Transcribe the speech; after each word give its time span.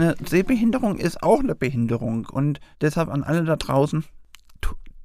eine 0.00 0.16
Sehbehinderung 0.24 0.98
ist 0.98 1.22
auch 1.22 1.40
eine 1.40 1.54
Behinderung. 1.54 2.26
Und 2.26 2.60
deshalb 2.80 3.08
an 3.08 3.24
alle 3.24 3.44
da 3.44 3.56
draußen, 3.56 4.04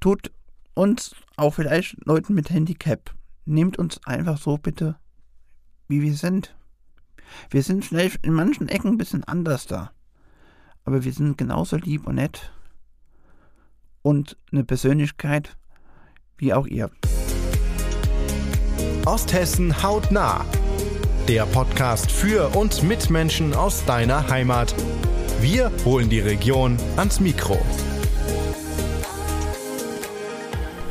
tut 0.00 0.32
uns, 0.74 1.14
auch 1.36 1.54
vielleicht 1.54 2.04
Leuten 2.06 2.34
mit 2.34 2.50
Handicap, 2.50 3.14
nehmt 3.44 3.78
uns 3.78 4.04
einfach 4.04 4.38
so 4.38 4.58
bitte, 4.58 4.96
wie 5.88 6.02
wir 6.02 6.14
sind. 6.14 6.54
Wir 7.50 7.62
sind 7.62 7.84
vielleicht 7.84 8.24
in 8.24 8.32
manchen 8.32 8.68
Ecken 8.68 8.92
ein 8.92 8.98
bisschen 8.98 9.24
anders 9.24 9.66
da. 9.66 9.92
Aber 10.84 11.04
wir 11.04 11.12
sind 11.12 11.38
genauso 11.38 11.76
lieb 11.76 12.06
und 12.06 12.16
nett. 12.16 12.52
Und 14.02 14.36
eine 14.50 14.64
Persönlichkeit 14.64 15.56
wie 16.36 16.52
auch 16.52 16.66
ihr. 16.66 16.90
Osthessen 19.06 19.82
hautnah. 19.82 20.44
Der 21.28 21.46
Podcast 21.46 22.10
für 22.10 22.56
und 22.56 22.82
mit 22.82 23.08
Menschen 23.08 23.54
aus 23.54 23.84
deiner 23.84 24.28
Heimat. 24.28 24.74
Wir 25.40 25.70
holen 25.84 26.10
die 26.10 26.18
Region 26.18 26.76
ans 26.96 27.20
Mikro. 27.20 27.56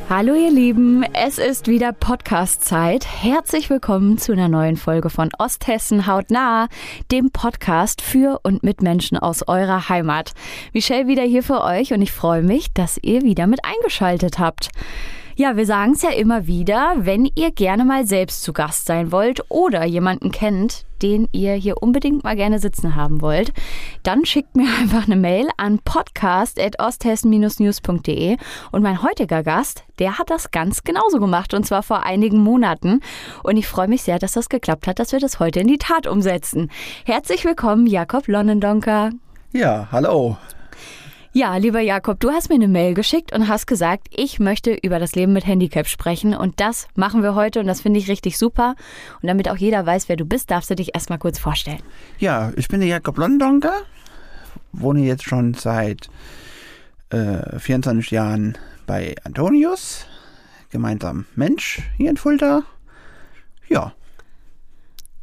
Hallo 0.10 0.34
ihr 0.34 0.50
Lieben, 0.50 1.04
es 1.14 1.38
ist 1.38 1.68
wieder 1.68 1.92
Podcast-Zeit. 1.92 3.06
Herzlich 3.06 3.70
willkommen 3.70 4.18
zu 4.18 4.32
einer 4.32 4.48
neuen 4.48 4.78
Folge 4.78 5.10
von 5.10 5.32
Osthessen 5.38 6.08
hautnah, 6.08 6.70
dem 7.12 7.32
Podcast 7.32 8.02
für 8.02 8.40
und 8.44 8.64
mit 8.64 8.82
Menschen 8.82 9.18
aus 9.18 9.46
eurer 9.50 9.90
Heimat. 9.90 10.32
Michelle 10.72 11.08
wieder 11.08 11.24
hier 11.24 11.44
für 11.44 11.62
euch 11.62 11.92
und 11.92 12.02
ich 12.02 12.14
freue 12.14 12.42
mich, 12.42 12.72
dass 12.74 12.98
ihr 13.02 13.22
wieder 13.24 13.48
mit 13.48 13.66
eingeschaltet 13.66 14.40
habt. 14.40 14.70
Ja, 15.42 15.58
wir 15.58 15.66
sagen 15.66 15.94
es 15.94 16.04
ja 16.04 16.12
immer 16.12 16.46
wieder, 16.46 16.94
wenn 16.98 17.28
ihr 17.34 17.50
gerne 17.50 17.84
mal 17.84 18.06
selbst 18.06 18.44
zu 18.44 18.54
Gast 18.54 18.86
sein 18.86 19.12
wollt 19.12 19.44
oder 19.50 19.84
jemanden 19.86 20.32
kennt, 20.32 20.86
den 21.02 21.28
ihr 21.32 21.54
hier 21.54 21.82
unbedingt 21.82 22.24
mal 22.24 22.36
gerne 22.36 22.60
sitzen 22.60 22.96
haben 22.96 23.22
wollt, 23.22 23.52
dann 24.04 24.24
schickt 24.24 24.56
mir 24.56 24.68
einfach 24.80 25.08
eine 25.08 25.16
Mail 25.16 25.48
an 25.58 25.80
podcast.osthessen-news.de 25.80 28.38
und 28.72 28.84
mein 28.84 29.02
heutiger 29.02 29.42
Gast, 29.42 29.84
der 29.98 30.20
hat 30.20 30.30
das 30.30 30.52
ganz 30.52 30.84
genauso 30.84 31.20
gemacht 31.20 31.56
und 31.56 31.66
zwar 31.66 31.82
vor 31.82 32.04
einigen 32.04 32.38
Monaten 32.38 33.00
und 33.42 33.58
ich 33.58 33.68
freue 33.68 33.88
mich 33.88 34.04
sehr, 34.04 34.20
dass 34.20 34.34
das 34.34 34.48
geklappt 34.48 34.86
hat, 34.86 35.00
dass 35.00 35.12
wir 35.12 35.20
das 35.20 35.40
heute 35.40 35.62
in 35.62 35.68
die 35.68 35.80
Tat 35.80 36.06
umsetzen. 36.06 36.70
Herzlich 37.04 37.46
willkommen, 37.46 37.88
Jakob 37.88 38.28
Lonnendonker. 38.28 39.10
Ja, 39.54 39.88
hallo. 39.92 40.38
Ja, 41.34 41.56
lieber 41.56 41.80
Jakob, 41.80 42.20
du 42.20 42.30
hast 42.30 42.50
mir 42.50 42.56
eine 42.56 42.68
Mail 42.68 42.94
geschickt 42.94 43.32
und 43.32 43.48
hast 43.48 43.66
gesagt, 43.66 44.08
ich 44.10 44.42
möchte 44.42 44.74
über 44.74 45.00
das 45.00 45.16
Leben 45.16 45.32
mit 45.32 45.48
Handicap 45.48 45.88
sprechen 45.88 46.36
und 46.36 46.60
das 46.60 46.90
machen 46.96 47.24
wir 47.24 47.36
heute 47.36 47.62
und 47.62 47.68
das 47.68 47.80
finde 47.80 48.00
ich 48.00 48.10
richtig 48.10 48.38
super. 48.38 48.76
Und 49.22 49.28
damit 49.30 49.50
auch 49.50 49.56
jeder 49.56 49.86
weiß, 49.86 50.10
wer 50.10 50.18
du 50.18 50.26
bist, 50.26 50.52
darfst 50.52 50.70
du 50.70 50.76
dich 50.76 50.94
erstmal 50.94 51.20
kurz 51.20 51.40
vorstellen. 51.40 51.82
Ja, 52.20 52.52
ich 52.58 52.68
bin 52.68 52.82
der 52.82 52.90
Jakob 52.90 53.18
Londonker, 53.18 53.84
wohne 54.74 55.06
jetzt 55.06 55.24
schon 55.24 55.54
seit 55.54 56.10
äh, 57.12 57.58
24 57.58 58.12
Jahren 58.12 58.58
bei 58.86 59.16
Antonius, 59.24 60.08
gemeinsam 60.70 61.28
Mensch 61.36 61.82
hier 61.96 62.10
in 62.10 62.18
Fulda. 62.18 62.64
Ja. 63.70 63.94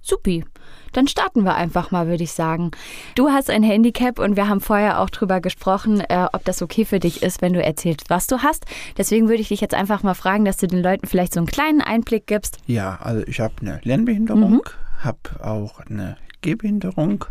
Supi. 0.09 0.45
Dann 0.93 1.07
starten 1.07 1.45
wir 1.45 1.55
einfach 1.55 1.91
mal, 1.91 2.09
würde 2.09 2.25
ich 2.25 2.33
sagen. 2.33 2.71
Du 3.15 3.29
hast 3.29 3.51
ein 3.51 3.63
Handicap 3.63 4.19
und 4.19 4.37
wir 4.37 4.49
haben 4.49 4.61
vorher 4.61 5.01
auch 5.01 5.11
drüber 5.11 5.41
gesprochen, 5.41 6.01
äh, 6.01 6.27
ob 6.33 6.45
das 6.45 6.63
okay 6.63 6.87
für 6.87 6.99
dich 6.99 7.23
ist, 7.23 7.43
wenn 7.43 7.53
du 7.53 7.63
erzählst, 7.63 8.09
was 8.09 8.27
du 8.27 8.39
hast. 8.39 8.65
Deswegen 8.97 9.29
würde 9.29 9.43
ich 9.43 9.49
dich 9.49 9.61
jetzt 9.61 9.75
einfach 9.75 10.03
mal 10.03 10.15
fragen, 10.15 10.47
dass 10.47 10.57
du 10.57 10.67
den 10.67 10.83
Leuten 10.83 11.07
vielleicht 11.07 11.35
so 11.35 11.41
einen 11.41 11.47
kleinen 11.47 11.83
Einblick 11.83 12.27
gibst. 12.27 12.59
Ja, 12.67 12.99
also 13.03 13.23
ich 13.27 13.41
habe 13.41 13.55
eine 13.61 13.81
Lernbehinderung, 13.85 14.51
mhm. 14.51 14.63
habe 15.01 15.19
auch 15.43 15.81
eine 15.81 16.17
Gehbehinderung, 16.41 17.27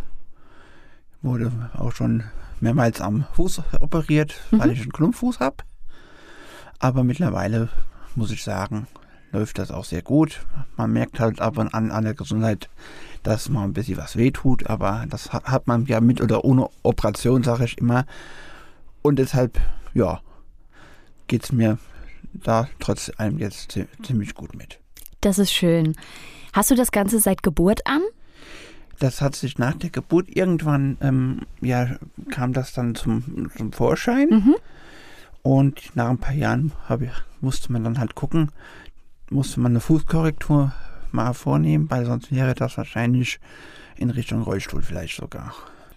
wurde 1.24 1.52
auch 1.76 1.92
schon 1.92 2.26
mehrmals 2.60 3.02
am 3.02 3.26
Fuß 3.34 3.62
operiert, 3.80 4.36
mhm. 4.52 4.60
weil 4.60 4.72
ich 4.72 4.82
einen 4.82 4.92
Klumpfuß 4.92 5.40
habe. 5.40 5.58
Aber 6.78 7.04
mittlerweile 7.04 7.70
muss 8.16 8.30
ich 8.30 8.44
sagen, 8.44 8.88
läuft 9.32 9.58
das 9.58 9.72
auch 9.72 9.86
sehr 9.86 10.02
gut. 10.02 10.46
Man 10.76 10.92
merkt 10.92 11.20
halt 11.20 11.42
ab 11.42 11.58
und 11.58 11.74
an 11.74 11.92
an 11.92 12.04
der 12.04 12.14
Gesundheit, 12.14 12.70
dass 13.24 13.50
mal 13.50 13.64
ein 13.64 13.74
bisschen 13.74 13.98
was 13.98 14.16
wehtut, 14.16 14.68
aber 14.68 15.06
das 15.10 15.32
hat 15.32 15.68
man 15.68 15.86
ja 15.86 16.00
mit 16.02 16.22
oder 16.22 16.46
ohne 16.46 16.70
Operation, 16.84 17.44
sage 17.44 17.66
ich 17.66 17.78
immer. 17.78 18.06
Und 19.02 19.20
deshalb, 19.20 19.60
ja, 19.94 20.22
geht 21.28 21.44
es 21.44 21.52
mir 21.52 21.78
da 22.34 22.68
trotz 22.80 23.12
allem 23.18 23.38
jetzt 23.38 23.78
ziemlich 24.04 24.34
gut 24.34 24.56
mit. 24.56 24.80
Das 25.22 25.40
ist 25.40 25.52
schön. 25.52 25.96
Hast 26.54 26.72
du 26.72 26.76
das 26.76 26.92
Ganze 26.92 27.20
seit 27.20 27.44
Geburt 27.44 27.86
an? 27.86 28.02
Das 29.00 29.22
hat 29.22 29.36
sich 29.36 29.58
nach 29.58 29.76
der 29.76 29.92
Geburt 29.92 30.28
irgendwann, 30.30 30.98
ähm, 31.02 31.42
ja, 31.62 31.98
kam 32.30 32.54
das 32.54 32.74
dann 32.74 32.96
zum, 32.96 33.50
zum 33.56 33.72
Vorschein. 33.72 34.30
Mhm. 34.30 34.56
Und 35.44 35.96
nach 35.96 36.10
ein 36.10 36.18
paar 36.18 36.34
Jahren 36.34 36.72
ich, 37.00 37.12
musste 37.42 37.72
man 37.72 37.84
dann 37.84 38.00
halt 38.00 38.16
gucken, 38.16 38.52
musste 39.30 39.60
man 39.60 39.74
eine 39.74 39.80
Fußkorrektur 39.80 40.72
mal 41.12 41.34
vornehmen, 41.34 41.90
weil 41.90 42.06
sonst 42.06 42.32
wäre 42.32 42.54
das 42.54 42.78
wahrscheinlich 42.78 43.40
in 43.98 44.10
Richtung 44.10 44.44
Rollstuhl 44.44 44.82
vielleicht 44.82 45.16
sogar. 45.16 45.54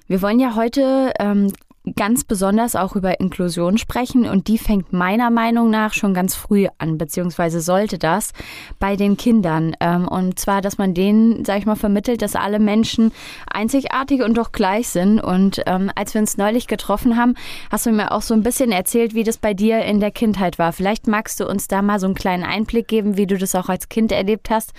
Wir 0.06 0.22
wollen 0.22 0.40
ja 0.40 0.54
heute 0.56 1.12
ähm, 1.18 1.52
ganz 1.96 2.24
besonders 2.24 2.76
auch 2.76 2.94
über 2.94 3.20
Inklusion 3.20 3.78
sprechen 3.78 4.26
und 4.26 4.48
die 4.48 4.58
fängt 4.58 4.92
meiner 4.92 5.30
Meinung 5.30 5.70
nach 5.70 5.94
schon 5.94 6.12
ganz 6.12 6.34
früh 6.34 6.66
an, 6.76 6.98
beziehungsweise 6.98 7.60
sollte 7.60 7.98
das 7.98 8.32
bei 8.78 8.96
den 8.96 9.16
Kindern. 9.16 9.74
Ähm, 9.80 10.06
und 10.06 10.38
zwar, 10.38 10.60
dass 10.60 10.76
man 10.76 10.92
denen, 10.92 11.44
sag 11.44 11.58
ich 11.58 11.66
mal, 11.66 11.76
vermittelt, 11.76 12.20
dass 12.20 12.36
alle 12.36 12.58
Menschen 12.58 13.12
einzigartig 13.50 14.22
und 14.22 14.36
doch 14.36 14.52
gleich 14.52 14.88
sind. 14.88 15.20
Und 15.20 15.62
ähm, 15.66 15.90
als 15.94 16.12
wir 16.12 16.20
uns 16.20 16.36
neulich 16.36 16.66
getroffen 16.66 17.16
haben, 17.16 17.34
hast 17.70 17.86
du 17.86 17.92
mir 17.92 18.12
auch 18.12 18.22
so 18.22 18.34
ein 18.34 18.42
bisschen 18.42 18.72
erzählt, 18.72 19.14
wie 19.14 19.24
das 19.24 19.38
bei 19.38 19.54
dir 19.54 19.82
in 19.82 20.00
der 20.00 20.10
Kindheit 20.10 20.58
war. 20.58 20.72
Vielleicht 20.72 21.06
magst 21.06 21.40
du 21.40 21.48
uns 21.48 21.66
da 21.66 21.80
mal 21.80 21.98
so 21.98 22.06
einen 22.06 22.14
kleinen 22.14 22.44
Einblick 22.44 22.88
geben, 22.88 23.16
wie 23.16 23.26
du 23.26 23.38
das 23.38 23.54
auch 23.54 23.70
als 23.70 23.88
Kind 23.88 24.12
erlebt 24.12 24.50
hast, 24.50 24.74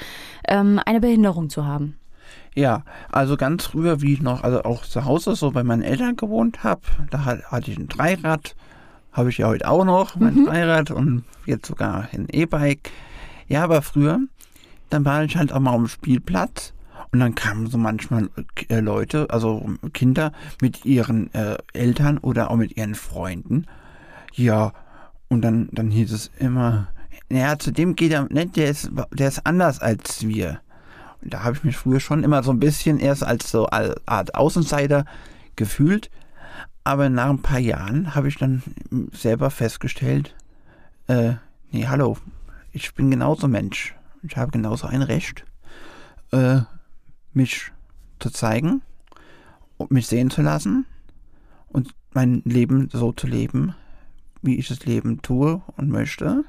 ähm, 0.47 0.79
eine 0.85 0.99
Behinderung 0.99 1.49
zu 1.49 1.65
haben. 1.65 1.97
Ja, 2.53 2.83
also 3.11 3.37
ganz 3.37 3.65
früher, 3.65 4.01
wie 4.01 4.13
ich 4.13 4.21
noch, 4.21 4.43
also 4.43 4.63
auch 4.63 4.83
zu 4.83 5.05
Hause 5.05 5.35
so 5.35 5.51
bei 5.51 5.63
meinen 5.63 5.83
Eltern 5.83 6.17
gewohnt 6.17 6.63
habe, 6.63 6.81
da 7.09 7.23
hatte 7.25 7.71
ich 7.71 7.77
ein 7.77 7.87
Dreirad, 7.87 8.55
habe 9.13 9.29
ich 9.29 9.37
ja 9.37 9.47
heute 9.47 9.69
auch 9.69 9.85
noch, 9.85 10.15
mein 10.17 10.35
mhm. 10.35 10.45
Dreirad 10.45 10.91
und 10.91 11.23
jetzt 11.45 11.67
sogar 11.67 12.09
ein 12.11 12.27
E-Bike. 12.29 12.91
Ja, 13.47 13.63
aber 13.63 13.81
früher, 13.81 14.19
dann 14.89 15.05
war 15.05 15.23
ich 15.23 15.37
halt 15.37 15.53
auch 15.53 15.59
mal 15.59 15.73
am 15.73 15.87
Spielplatz 15.87 16.73
und 17.13 17.19
dann 17.19 17.35
kamen 17.35 17.67
so 17.67 17.77
manchmal 17.77 18.29
äh, 18.67 18.79
Leute, 18.81 19.27
also 19.29 19.65
Kinder 19.93 20.33
mit 20.61 20.85
ihren 20.85 21.33
äh, 21.33 21.57
Eltern 21.73 22.17
oder 22.17 22.51
auch 22.51 22.57
mit 22.57 22.75
ihren 22.75 22.95
Freunden. 22.95 23.65
Ja, 24.33 24.73
und 25.29 25.41
dann, 25.41 25.69
dann 25.71 25.89
hieß 25.89 26.11
es 26.11 26.31
immer, 26.37 26.87
naja, 27.29 27.57
zu 27.57 27.71
dem 27.71 27.95
geht 27.95 28.11
er 28.11 28.27
nicht, 28.29 28.57
der 28.57 28.69
ist, 28.69 28.91
der 29.13 29.29
ist 29.29 29.45
anders 29.45 29.79
als 29.79 30.27
wir 30.27 30.59
da 31.21 31.43
habe 31.43 31.55
ich 31.55 31.63
mich 31.63 31.77
früher 31.77 31.99
schon 31.99 32.23
immer 32.23 32.43
so 32.43 32.51
ein 32.51 32.59
bisschen 32.59 32.99
erst 32.99 33.23
als 33.23 33.51
so 33.51 33.69
Art 33.69 34.35
Außenseiter 34.35 35.05
gefühlt. 35.55 36.09
Aber 36.83 37.09
nach 37.09 37.29
ein 37.29 37.41
paar 37.41 37.59
Jahren 37.59 38.15
habe 38.15 38.27
ich 38.27 38.37
dann 38.37 38.63
selber 39.13 39.51
festgestellt, 39.51 40.35
äh, 41.07 41.33
nee, 41.71 41.85
hallo, 41.87 42.17
ich 42.71 42.95
bin 42.95 43.11
genauso 43.11 43.47
Mensch. 43.47 43.95
Ich 44.23 44.37
habe 44.37 44.51
genauso 44.51 44.87
ein 44.87 45.03
Recht, 45.03 45.45
äh, 46.31 46.61
mich 47.33 47.71
zu 48.19 48.29
zeigen 48.31 48.81
und 49.77 49.91
mich 49.91 50.07
sehen 50.07 50.31
zu 50.31 50.41
lassen 50.41 50.85
und 51.67 51.93
mein 52.13 52.41
Leben 52.45 52.89
so 52.91 53.11
zu 53.11 53.27
leben, 53.27 53.75
wie 54.41 54.57
ich 54.57 54.67
das 54.67 54.85
Leben 54.85 55.21
tue 55.21 55.61
und 55.77 55.89
möchte. 55.89 56.43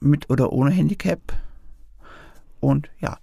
Mit 0.00 0.30
oder 0.30 0.52
ohne 0.52 0.70
Handicap 0.70 1.20
und 2.60 2.88
ja. 3.00 3.18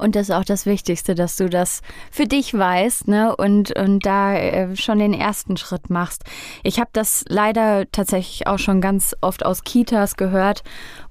Und 0.00 0.16
das 0.16 0.30
ist 0.30 0.34
auch 0.34 0.44
das 0.44 0.64
Wichtigste, 0.64 1.14
dass 1.14 1.36
du 1.36 1.50
das 1.50 1.82
für 2.10 2.24
dich 2.24 2.54
weißt 2.56 3.06
ne? 3.06 3.36
und, 3.36 3.78
und 3.78 4.06
da 4.06 4.34
äh, 4.34 4.74
schon 4.74 4.98
den 4.98 5.12
ersten 5.12 5.58
Schritt 5.58 5.90
machst. 5.90 6.24
Ich 6.62 6.80
habe 6.80 6.88
das 6.94 7.24
leider 7.28 7.84
tatsächlich 7.92 8.46
auch 8.46 8.58
schon 8.58 8.80
ganz 8.80 9.14
oft 9.20 9.44
aus 9.44 9.62
Kitas 9.62 10.16
gehört, 10.16 10.62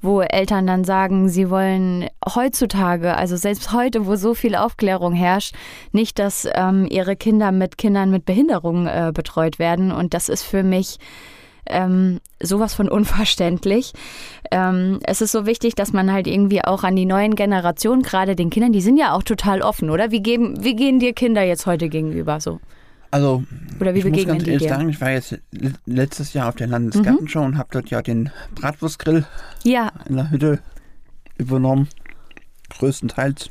wo 0.01 0.21
Eltern 0.21 0.65
dann 0.65 0.83
sagen, 0.83 1.29
sie 1.29 1.51
wollen 1.51 2.09
heutzutage, 2.33 3.15
also 3.15 3.37
selbst 3.37 3.71
heute, 3.73 4.07
wo 4.07 4.15
so 4.15 4.33
viel 4.33 4.55
Aufklärung 4.55 5.13
herrscht, 5.13 5.53
nicht, 5.91 6.17
dass 6.17 6.47
ähm, 6.51 6.87
ihre 6.89 7.15
Kinder 7.15 7.51
mit 7.51 7.77
Kindern 7.77 8.09
mit 8.09 8.25
Behinderung 8.25 8.87
äh, 8.87 9.11
betreut 9.13 9.59
werden. 9.59 9.91
Und 9.91 10.15
das 10.15 10.29
ist 10.29 10.41
für 10.41 10.63
mich 10.63 10.97
ähm, 11.69 12.19
sowas 12.42 12.74
von 12.74 12.89
unverständlich. 12.89 13.94
Ähm, 14.51 15.00
es 15.04 15.21
ist 15.21 15.31
so 15.31 15.45
wichtig, 15.45 15.75
dass 15.75 15.94
man 15.94 16.12
halt 16.12 16.27
irgendwie 16.27 16.63
auch 16.63 16.83
an 16.83 16.95
die 16.95 17.06
neuen 17.06 17.36
Generationen, 17.36 18.01
gerade 18.01 18.36
den 18.36 18.50
Kindern, 18.50 18.74
die 18.74 18.81
sind 18.81 18.98
ja 18.98 19.13
auch 19.13 19.24
total 19.24 19.62
offen, 19.62 19.89
oder? 19.89 20.12
Wie, 20.12 20.21
geben, 20.21 20.63
wie 20.63 20.75
gehen 20.75 21.00
dir 21.00 21.13
Kinder 21.13 21.44
jetzt 21.44 21.66
heute 21.66 21.89
gegenüber 21.89 22.39
so? 22.39 22.60
Also, 23.12 23.44
Oder 23.80 23.95
wie 23.95 24.00
ich 24.00 24.06
muss 24.06 24.25
ganz 24.25 24.44
ehrlich 24.44 24.60
dir? 24.60 24.69
sagen, 24.69 24.89
ich 24.89 25.01
war 25.01 25.12
jetzt 25.12 25.39
letztes 25.86 26.33
Jahr 26.33 26.50
auf 26.50 26.56
der 26.56 26.68
Landesgartenshow 26.68 27.39
mhm. 27.39 27.45
und 27.45 27.57
habe 27.57 27.69
dort 27.71 27.89
ja 27.89 28.04
den 28.04 28.30
Bratwurstgrill 28.54 29.25
ja. 29.63 29.92
in 30.07 30.18
der 30.18 30.30
Hütte 30.30 30.60
übernommen, 31.38 31.88
größtenteils. 32.69 33.50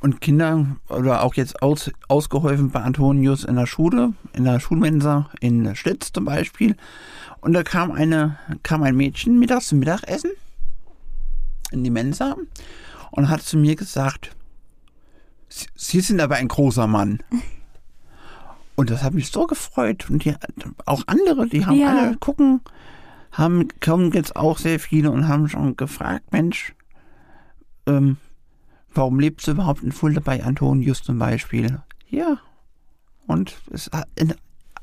Und 0.00 0.20
Kinder 0.20 0.66
oder 0.88 1.22
auch 1.22 1.34
jetzt 1.34 1.62
aus, 1.62 1.90
ausgeholfen 2.08 2.70
bei 2.70 2.80
Antonius 2.80 3.44
in 3.44 3.56
der 3.56 3.66
Schule, 3.66 4.14
in 4.32 4.44
der 4.44 4.58
Schulmensa 4.60 5.30
in 5.40 5.74
Schlitz 5.76 6.12
zum 6.12 6.24
Beispiel. 6.24 6.76
Und 7.40 7.52
da 7.52 7.62
kam 7.62 7.92
eine, 7.92 8.38
kam 8.62 8.82
ein 8.82 8.96
Mädchen 8.96 9.38
mittags 9.38 9.68
zum 9.68 9.78
Mittagessen 9.78 10.30
in 11.70 11.84
die 11.84 11.90
Mensa 11.90 12.36
und 13.10 13.28
hat 13.28 13.42
zu 13.42 13.56
mir 13.56 13.76
gesagt, 13.76 14.34
Sie, 15.74 16.00
sind 16.00 16.20
aber 16.20 16.36
ein 16.36 16.46
großer 16.48 16.86
Mann. 16.86 17.22
Und 18.76 18.88
das 18.88 19.02
hat 19.02 19.12
mich 19.14 19.30
so 19.30 19.46
gefreut. 19.48 20.08
Und 20.08 20.24
die, 20.24 20.34
auch 20.86 21.02
andere, 21.06 21.48
die 21.48 21.66
haben 21.66 21.76
Ja. 21.76 21.88
alle 21.98 22.16
gucken, 22.16 22.60
haben, 23.32 23.66
kommen 23.80 24.12
jetzt 24.12 24.36
auch 24.36 24.58
sehr 24.58 24.78
viele 24.80 25.10
und 25.10 25.28
haben 25.28 25.48
schon 25.48 25.76
gefragt, 25.76 26.32
Mensch, 26.32 26.72
ähm, 27.86 28.16
warum 28.94 29.18
lebst 29.18 29.46
du 29.46 29.52
überhaupt 29.52 29.82
in 29.82 29.92
Fulda 29.92 30.20
bei 30.20 30.42
Antonius 30.44 31.02
zum 31.02 31.18
Beispiel? 31.18 31.82
Ja. 32.08 32.38
Und 33.26 33.60
es 33.72 33.90
hat, 33.92 34.08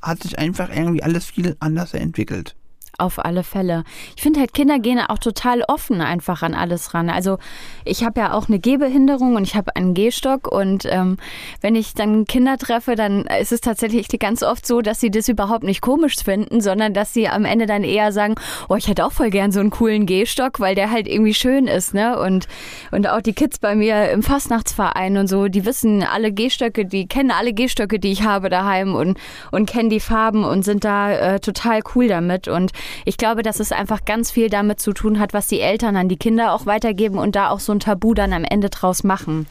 hat 0.01 0.23
sich 0.23 0.37
einfach 0.37 0.69
irgendwie 0.69 1.03
alles 1.03 1.25
viel 1.25 1.55
anders 1.59 1.93
entwickelt. 1.93 2.56
Auf 2.99 3.23
alle 3.23 3.43
Fälle. 3.43 3.83
Ich 4.15 4.23
finde 4.23 4.39
halt, 4.39 4.55
Kinder 4.55 4.79
gehen 4.79 4.99
auch 4.99 5.19
total 5.19 5.61
offen 5.67 6.01
einfach 6.01 6.41
an 6.41 6.55
alles 6.55 6.95
ran. 6.95 7.11
Also 7.11 7.37
ich 7.85 8.03
habe 8.03 8.19
ja 8.19 8.33
auch 8.33 8.47
eine 8.47 8.57
Gehbehinderung 8.57 9.35
und 9.35 9.43
ich 9.43 9.55
habe 9.55 9.75
einen 9.75 9.93
Gehstock 9.93 10.51
und 10.51 10.85
ähm, 10.85 11.17
wenn 11.61 11.75
ich 11.75 11.93
dann 11.93 12.25
Kinder 12.25 12.57
treffe, 12.57 12.95
dann 12.95 13.25
ist 13.39 13.51
es 13.51 13.61
tatsächlich 13.61 14.07
ganz 14.17 14.41
oft 14.41 14.65
so, 14.65 14.81
dass 14.81 14.99
sie 14.99 15.11
das 15.11 15.27
überhaupt 15.29 15.63
nicht 15.63 15.81
komisch 15.81 16.15
finden, 16.15 16.59
sondern 16.59 16.95
dass 16.95 17.13
sie 17.13 17.27
am 17.27 17.45
Ende 17.45 17.67
dann 17.67 17.83
eher 17.83 18.11
sagen, 18.11 18.33
oh, 18.67 18.75
ich 18.75 18.87
hätte 18.87 19.05
auch 19.05 19.11
voll 19.11 19.29
gern 19.29 19.51
so 19.51 19.59
einen 19.59 19.69
coolen 19.69 20.07
Gehstock, 20.07 20.59
weil 20.59 20.73
der 20.73 20.89
halt 20.89 21.07
irgendwie 21.07 21.35
schön 21.35 21.67
ist, 21.67 21.93
ne? 21.93 22.19
Und, 22.19 22.47
und 22.89 23.07
auch 23.07 23.21
die 23.21 23.33
Kids 23.33 23.59
bei 23.59 23.75
mir 23.75 24.09
im 24.09 24.23
Fastnachtsverein 24.23 25.17
und 25.17 25.27
so, 25.27 25.49
die 25.49 25.65
wissen 25.65 26.01
alle 26.01 26.31
Gehstöcke, 26.31 26.87
die 26.87 27.07
kennen 27.07 27.29
alle 27.29 27.53
Gehstöcke, 27.53 27.99
die 27.99 28.11
ich 28.11 28.23
habe 28.23 28.49
daheim 28.49 28.95
und, 28.95 29.19
und 29.51 29.69
kennen 29.69 29.91
die 29.91 29.99
Farben 29.99 30.43
und 30.43 30.63
sind 30.63 30.83
da 30.83 31.11
äh, 31.11 31.39
total 31.39 31.81
cool 31.93 32.07
damit. 32.07 32.47
Und 32.47 32.71
ich 33.05 33.17
glaube, 33.17 33.43
dass 33.43 33.59
es 33.59 33.71
einfach 33.71 34.05
ganz 34.05 34.31
viel 34.31 34.49
damit 34.49 34.79
zu 34.79 34.93
tun 34.93 35.19
hat, 35.19 35.33
was 35.33 35.47
die 35.47 35.61
Eltern 35.61 35.95
an 35.95 36.09
die 36.09 36.17
Kinder 36.17 36.53
auch 36.53 36.65
weitergeben 36.65 37.17
und 37.17 37.35
da 37.35 37.49
auch 37.49 37.59
so 37.59 37.71
ein 37.71 37.79
Tabu 37.79 38.13
dann 38.13 38.33
am 38.33 38.43
Ende 38.43 38.69
draus 38.69 39.03
machen. 39.03 39.47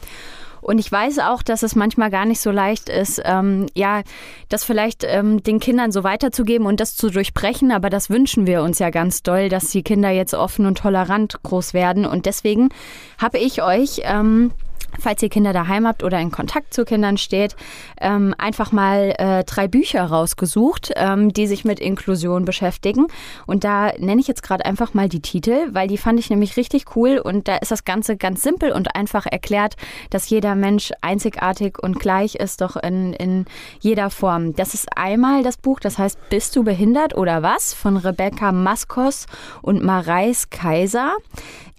Und 0.61 0.79
ich 0.79 0.91
weiß 0.91 1.19
auch, 1.19 1.43
dass 1.43 1.63
es 1.63 1.75
manchmal 1.75 2.09
gar 2.09 2.25
nicht 2.25 2.41
so 2.41 2.51
leicht 2.51 2.89
ist, 2.89 3.21
ähm, 3.23 3.67
ja, 3.73 4.01
das 4.49 4.65
vielleicht 4.65 5.05
ähm, 5.05 5.41
den 5.41 5.59
Kindern 5.59 5.93
so 5.93 6.03
weiterzugeben 6.03 6.67
und 6.67 6.79
das 6.79 6.97
zu 6.97 7.09
durchbrechen. 7.09 7.71
Aber 7.71 7.89
das 7.89 8.09
wünschen 8.09 8.47
wir 8.47 8.61
uns 8.63 8.79
ja 8.79 8.89
ganz 8.89 9.23
doll, 9.23 9.47
dass 9.49 9.69
die 9.69 9.83
Kinder 9.83 10.09
jetzt 10.09 10.33
offen 10.33 10.65
und 10.65 10.77
tolerant 10.77 11.41
groß 11.43 11.73
werden. 11.73 12.05
Und 12.05 12.25
deswegen 12.25 12.69
habe 13.17 13.37
ich 13.37 13.63
euch 13.63 14.01
ähm, 14.03 14.51
falls 14.99 15.23
ihr 15.23 15.29
Kinder 15.29 15.53
daheim 15.53 15.87
habt 15.87 16.03
oder 16.03 16.19
in 16.19 16.31
Kontakt 16.31 16.73
zu 16.73 16.85
Kindern 16.85 17.17
steht, 17.17 17.55
ähm, 18.01 18.35
einfach 18.37 18.71
mal 18.71 19.13
äh, 19.17 19.43
drei 19.43 19.67
Bücher 19.67 20.03
rausgesucht, 20.03 20.91
ähm, 20.95 21.31
die 21.31 21.47
sich 21.47 21.65
mit 21.65 21.79
Inklusion 21.79 22.45
beschäftigen. 22.45 23.07
Und 23.45 23.63
da 23.63 23.91
nenne 23.97 24.19
ich 24.19 24.27
jetzt 24.27 24.43
gerade 24.43 24.65
einfach 24.65 24.93
mal 24.93 25.09
die 25.09 25.21
Titel, 25.21 25.67
weil 25.71 25.87
die 25.87 25.97
fand 25.97 26.19
ich 26.19 26.29
nämlich 26.29 26.57
richtig 26.57 26.95
cool 26.95 27.17
und 27.17 27.47
da 27.47 27.57
ist 27.57 27.71
das 27.71 27.85
Ganze 27.85 28.17
ganz 28.17 28.41
simpel 28.41 28.71
und 28.71 28.95
einfach 28.95 29.25
erklärt, 29.25 29.75
dass 30.09 30.29
jeder 30.29 30.55
Mensch 30.55 30.91
einzigartig 31.01 31.77
und 31.81 31.99
gleich 31.99 32.35
ist, 32.35 32.61
doch 32.61 32.75
in, 32.75 33.13
in 33.13 33.45
jeder 33.79 34.09
Form. 34.09 34.53
Das 34.55 34.73
ist 34.73 34.97
einmal 34.97 35.43
das 35.43 35.57
Buch, 35.57 35.79
das 35.79 35.97
heißt 35.97 36.29
Bist 36.29 36.55
du 36.55 36.63
behindert 36.63 37.15
oder 37.15 37.43
was? 37.43 37.77
von 37.77 37.97
Rebecca 37.97 38.51
Maskos 38.51 39.27
und 39.61 39.83
Mareis 39.83 40.49
Kaiser. 40.49 41.15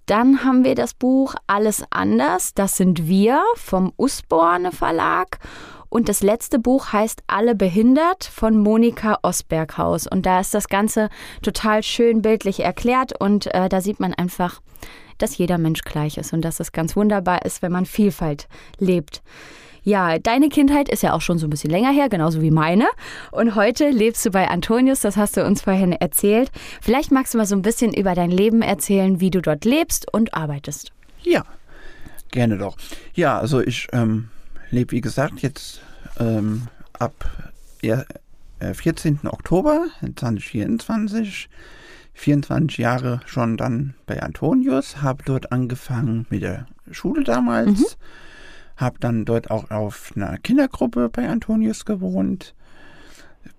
Dann 0.08 0.42
haben 0.42 0.64
wir 0.64 0.74
das 0.74 0.94
Buch 0.94 1.34
Alles 1.46 1.84
anders, 1.90 2.54
das 2.54 2.78
sind 2.78 3.06
wir 3.06 3.44
vom 3.56 3.92
Usborne 3.98 4.72
Verlag. 4.72 5.38
Und 5.90 6.08
das 6.08 6.22
letzte 6.22 6.58
Buch 6.58 6.94
heißt 6.94 7.22
Alle 7.26 7.54
behindert 7.54 8.24
von 8.24 8.56
Monika 8.56 9.18
Osberghaus. 9.22 10.06
Und 10.06 10.24
da 10.24 10.40
ist 10.40 10.54
das 10.54 10.68
Ganze 10.68 11.10
total 11.42 11.82
schön 11.82 12.22
bildlich 12.22 12.60
erklärt 12.60 13.20
und 13.20 13.54
äh, 13.54 13.68
da 13.68 13.82
sieht 13.82 14.00
man 14.00 14.14
einfach, 14.14 14.62
dass 15.18 15.36
jeder 15.36 15.58
Mensch 15.58 15.82
gleich 15.82 16.16
ist 16.16 16.32
und 16.32 16.40
dass 16.40 16.58
es 16.58 16.72
ganz 16.72 16.96
wunderbar 16.96 17.44
ist, 17.44 17.60
wenn 17.60 17.72
man 17.72 17.84
Vielfalt 17.84 18.48
lebt. 18.78 19.22
Ja, 19.82 20.18
deine 20.18 20.48
Kindheit 20.48 20.88
ist 20.88 21.02
ja 21.02 21.12
auch 21.12 21.20
schon 21.20 21.38
so 21.38 21.46
ein 21.46 21.50
bisschen 21.50 21.70
länger 21.70 21.92
her, 21.92 22.08
genauso 22.08 22.42
wie 22.42 22.50
meine. 22.50 22.86
Und 23.30 23.54
heute 23.54 23.90
lebst 23.90 24.24
du 24.26 24.30
bei 24.30 24.48
Antonius, 24.48 25.00
das 25.00 25.16
hast 25.16 25.36
du 25.36 25.44
uns 25.44 25.62
vorhin 25.62 25.92
erzählt. 25.92 26.50
Vielleicht 26.80 27.10
magst 27.10 27.34
du 27.34 27.38
mal 27.38 27.46
so 27.46 27.54
ein 27.54 27.62
bisschen 27.62 27.92
über 27.92 28.14
dein 28.14 28.30
Leben 28.30 28.62
erzählen, 28.62 29.20
wie 29.20 29.30
du 29.30 29.40
dort 29.40 29.64
lebst 29.64 30.12
und 30.12 30.34
arbeitest. 30.34 30.92
Ja, 31.22 31.44
gerne 32.30 32.58
doch. 32.58 32.76
Ja, 33.14 33.38
also 33.38 33.60
ich 33.60 33.88
ähm, 33.92 34.28
lebe, 34.70 34.92
wie 34.92 35.00
gesagt, 35.00 35.40
jetzt 35.40 35.80
ähm, 36.18 36.68
ab 36.98 37.30
ja, 37.82 38.04
äh, 38.58 38.74
14. 38.74 39.20
Oktober 39.24 39.86
2024, 40.00 41.48
24 42.14 42.78
Jahre 42.78 43.20
schon 43.26 43.56
dann 43.56 43.94
bei 44.06 44.22
Antonius, 44.22 45.02
habe 45.02 45.22
dort 45.24 45.52
angefangen 45.52 46.26
mit 46.30 46.42
der 46.42 46.66
Schule 46.90 47.22
damals, 47.22 47.96
habe 48.78 48.98
dann 49.00 49.24
dort 49.26 49.50
auch 49.50 49.70
auf 49.70 50.12
einer 50.16 50.38
Kindergruppe 50.38 51.08
bei 51.10 51.28
Antonius 51.28 51.84
gewohnt, 51.84 52.54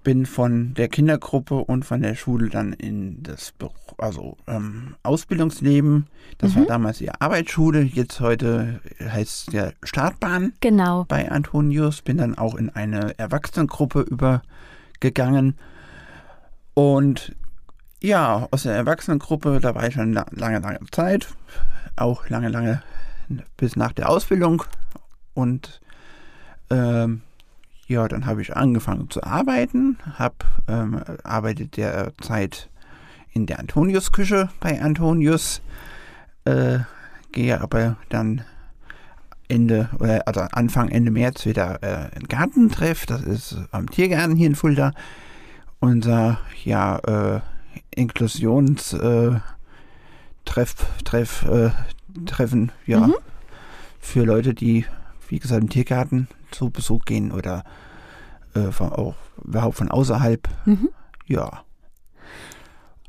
bin 0.04 0.26
von 0.26 0.74
der 0.76 0.88
Kindergruppe 0.88 1.56
und 1.56 1.84
von 1.84 2.02
der 2.02 2.16
Schule 2.16 2.50
dann 2.50 2.74
in 2.74 3.22
das 3.24 3.52
Büro, 3.52 3.74
also 3.98 4.38
ähm, 4.48 4.96
Ausbildungsleben. 5.04 6.08
Das 6.38 6.56
war 6.56 6.66
damals 6.66 7.00
die 7.00 7.12
Arbeitsschule, 7.12 7.82
jetzt 7.82 8.20
heute 8.22 8.80
heißt 9.02 9.48
es 9.50 9.54
ja 9.54 9.72
Startbahn 9.84 10.54
Genau. 10.62 11.06
bei 11.08 11.30
Antonius. 11.30 12.02
Bin 12.02 12.18
dann 12.18 12.38
auch 12.38 12.56
in 12.56 12.70
eine 12.70 13.18
Erwachsenengruppe 13.20 14.02
übergegangen. 14.02 15.56
Und 16.76 17.36
ja, 18.02 18.48
aus 18.52 18.64
der 18.64 18.76
Erwachsenengruppe, 18.76 19.60
da 19.60 19.76
war 19.76 19.86
ich 19.88 19.96
schon 19.96 20.14
la- 20.14 20.28
lange, 20.32 20.60
lange 20.60 20.80
Zeit. 20.92 21.28
Auch 21.98 22.30
lange, 22.30 22.48
lange 22.50 22.82
bis 23.58 23.76
nach 23.76 23.92
der 23.92 24.10
Ausbildung. 24.10 24.64
Und 25.34 25.82
ähm, 26.70 27.22
ja, 27.88 28.08
dann 28.08 28.26
habe 28.26 28.42
ich 28.42 28.56
angefangen 28.56 29.10
zu 29.10 29.24
arbeiten, 29.24 29.98
habe 30.14 30.36
ähm, 30.68 31.02
arbeitet 31.24 31.78
derzeit 31.78 32.70
in 33.34 33.46
der 33.46 33.60
Antonius-Küche 33.60 34.50
bei 34.60 34.82
Antonius, 34.82 35.62
äh, 36.46 36.80
gehe 37.32 37.60
aber 37.60 37.98
dann 38.10 38.44
Ende 39.48 39.90
oder 40.00 40.28
also 40.28 40.42
Anfang 40.42 40.90
Ende 40.90 41.10
März 41.10 41.46
wieder 41.46 41.82
äh, 41.82 42.16
ein 42.16 42.28
Gartentreff, 42.28 43.08
das 43.08 43.24
ist 43.24 43.58
am 43.72 43.90
Tiergarten 43.90 44.36
hier 44.36 44.48
in 44.48 44.56
Fulda, 44.56 44.94
unser 45.80 46.40
ja 46.64 46.98
äh, 47.00 47.42
Inklusions 47.96 48.94
äh, 48.94 49.40
Treff, 50.46 50.76
Treff, 51.04 51.44
äh, 51.46 51.72
Treffen, 52.26 52.72
ja, 52.86 53.10
für 54.00 54.24
Leute, 54.24 54.54
die 54.54 54.86
wie 55.30 55.40
gesagt 55.40 55.62
im 55.62 55.70
Tiergarten 55.70 56.28
zu 56.52 56.70
Besuch 56.70 57.06
gehen 57.06 57.32
oder 57.32 57.64
äh, 58.56 58.72
von, 58.72 58.92
auch 58.92 59.16
überhaupt 59.44 59.78
von 59.78 59.90
außerhalb. 59.92 60.48
Mhm. 60.66 60.90
Ja. 61.28 61.64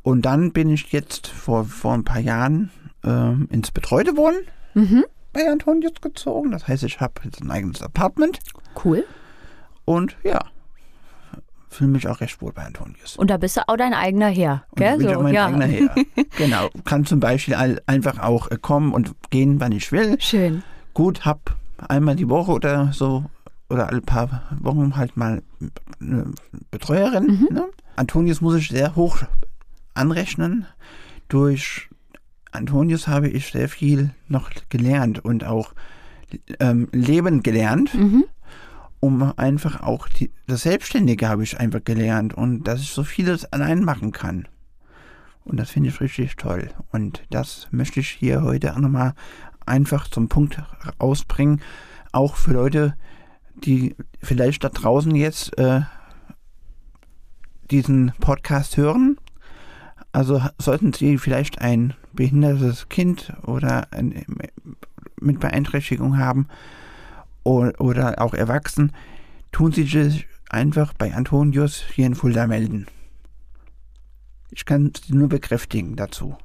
Und 0.03 0.23
dann 0.23 0.53
bin 0.53 0.71
ich 0.71 0.93
jetzt 0.93 1.27
vor, 1.27 1.65
vor 1.65 1.95
ein 1.95 2.05
paar 2.05 2.21
Jahren 2.21 2.71
ähm, 3.05 3.49
ins 3.51 3.71
betreute 3.71 4.17
Wohnen 4.17 4.41
Mhm. 4.75 5.05
bei 5.33 5.51
Antonius 5.51 6.01
gezogen. 6.01 6.53
Das 6.53 6.69
heißt, 6.69 6.85
ich 6.85 7.01
habe 7.01 7.15
jetzt 7.25 7.41
ein 7.43 7.51
eigenes 7.51 7.83
Apartment 7.83 8.39
Cool. 8.85 9.05
und 9.85 10.17
ja, 10.23 10.39
fühle 11.69 11.91
mich 11.91 12.07
auch 12.09 12.21
recht 12.21 12.41
wohl 12.41 12.53
bei 12.53 12.65
Antonius. 12.65 13.17
Und 13.17 13.31
da 13.31 13.37
bist 13.37 13.57
du 13.57 13.69
auch 13.69 13.77
dein 13.77 13.95
eigener 13.95 14.29
Herr, 14.29 14.65
Und 14.71 14.81
da 14.81 14.91
gell? 14.91 14.99
bin 14.99 15.07
ich 15.09 15.13
So, 15.15 15.19
auch 15.19 15.23
mein 15.25 15.35
ja. 15.35 15.47
eigener 15.47 15.67
Herr. 15.67 15.95
genau. 16.37 16.69
Kann 16.85 17.05
zum 17.05 17.19
Beispiel 17.21 17.55
einfach 17.87 18.19
auch 18.21 18.51
äh, 18.51 18.57
kommen 18.61 18.93
und 18.93 19.15
gehen, 19.31 19.61
wann 19.61 19.73
ich 19.73 19.91
will. 19.93 20.17
Schön. 20.21 20.63
Gut, 20.95 21.25
hab 21.25 21.57
einmal 21.89 22.17
die 22.17 22.29
Woche 22.29 22.53
oder 22.53 22.93
so 22.93 23.25
oder 23.69 23.89
alle 23.89 24.01
paar 24.01 24.43
Wochen 24.61 24.97
halt 24.97 25.17
mal 25.17 25.43
eine 26.01 26.33
Betreuerin. 26.71 27.49
Ne? 27.51 27.67
Antonius 27.97 28.41
muss 28.41 28.57
ich 28.57 28.69
sehr 28.69 28.97
hoch 28.97 29.19
anrechnen. 29.95 30.67
Durch 31.29 31.89
Antonius 32.53 33.07
habe 33.07 33.29
ich 33.29 33.53
sehr 33.53 33.69
viel 33.69 34.11
noch 34.29 34.51
gelernt 34.69 35.25
und 35.25 35.45
auch 35.45 35.73
ähm, 36.59 36.89
leben 36.93 37.43
gelernt. 37.43 37.95
Mhm. 37.95 38.25
Um 39.03 39.33
einfach 39.39 39.83
auch 39.83 40.09
die, 40.09 40.31
das 40.47 40.63
Selbstständige 40.63 41.29
habe 41.29 41.43
ich 41.43 41.59
einfach 41.59 41.83
gelernt 41.83 42.35
und 42.35 42.65
dass 42.65 42.83
ich 42.83 42.91
so 42.91 43.03
vieles 43.03 43.51
allein 43.51 43.83
machen 43.83 44.13
kann. 44.13 44.47
Und 45.45 45.59
das 45.59 45.71
finde 45.71 45.89
ich 45.89 46.01
richtig 46.01 46.37
toll. 46.37 46.69
Und 46.93 47.23
das 47.31 47.69
möchte 47.71 48.01
ich 48.01 48.11
hier 48.11 48.43
heute 48.43 48.75
auch 48.75 48.79
nochmal 48.79 49.15
einfach 49.71 50.09
zum 50.09 50.29
Punkt 50.29 50.63
ausbringen. 50.99 51.63
Auch 52.13 52.37
für 52.37 52.53
Leute, 52.53 52.95
die 53.55 53.97
vielleicht 54.21 54.65
da 54.65 54.69
draußen 54.69 55.15
jetzt 55.15 55.57
äh, 55.59 55.83
diesen 57.71 58.13
Podcast 58.21 58.77
hören. 58.77 59.17
Also 60.13 60.43
sollten 60.59 60.93
Sie 60.93 61.19
vielleicht 61.19 61.61
ein 61.61 61.95
behindertes 62.13 62.89
Kind 62.89 63.33
oder 63.45 63.93
ein, 63.93 64.25
mit 65.21 65.39
Beeinträchtigung 65.39 66.19
haben 66.19 66.49
oder 67.45 68.21
auch 68.21 68.35
erwachsen, 68.35 68.93
tun 69.53 69.73
sie 69.73 69.85
sich 69.85 70.27
einfach 70.49 70.93
bei 70.95 71.15
Antonius 71.15 71.85
hier 71.95 72.07
in 72.07 72.15
Fulda 72.15 72.47
melden. 72.47 72.87
Ich 74.51 74.65
kann 74.65 74.93
sie 74.95 75.15
nur 75.15 75.29
bekräftigen 75.29 75.97
dazu 75.97 76.37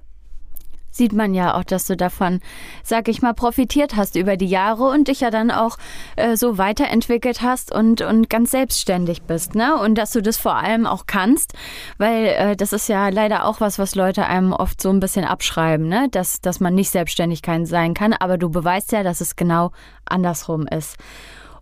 sieht 0.95 1.13
man 1.13 1.33
ja 1.33 1.55
auch, 1.55 1.63
dass 1.63 1.85
du 1.85 1.95
davon, 1.95 2.39
sag 2.83 3.07
ich 3.07 3.21
mal, 3.21 3.33
profitiert 3.33 3.95
hast 3.95 4.15
über 4.15 4.37
die 4.37 4.47
Jahre 4.47 4.89
und 4.89 5.07
dich 5.07 5.21
ja 5.21 5.29
dann 5.29 5.51
auch 5.51 5.77
äh, 6.15 6.35
so 6.35 6.57
weiterentwickelt 6.57 7.41
hast 7.41 7.73
und, 7.73 8.01
und 8.01 8.29
ganz 8.29 8.51
selbstständig 8.51 9.23
bist, 9.23 9.55
ne? 9.55 9.75
Und 9.77 9.95
dass 9.95 10.11
du 10.11 10.21
das 10.21 10.37
vor 10.37 10.55
allem 10.55 10.85
auch 10.85 11.05
kannst, 11.07 11.53
weil 11.97 12.27
äh, 12.27 12.55
das 12.55 12.73
ist 12.73 12.87
ja 12.89 13.09
leider 13.09 13.45
auch 13.45 13.61
was, 13.61 13.79
was 13.79 13.95
Leute 13.95 14.25
einem 14.25 14.53
oft 14.53 14.81
so 14.81 14.89
ein 14.89 14.99
bisschen 14.99 15.25
abschreiben, 15.25 15.87
ne? 15.87 16.07
Dass, 16.09 16.41
dass 16.41 16.59
man 16.59 16.75
nicht 16.75 16.89
selbstständig 16.89 17.41
sein 17.63 17.93
kann, 17.93 18.13
aber 18.13 18.37
du 18.37 18.49
beweist 18.49 18.91
ja, 18.91 19.03
dass 19.03 19.21
es 19.21 19.35
genau 19.35 19.71
andersrum 20.05 20.67
ist. 20.67 20.97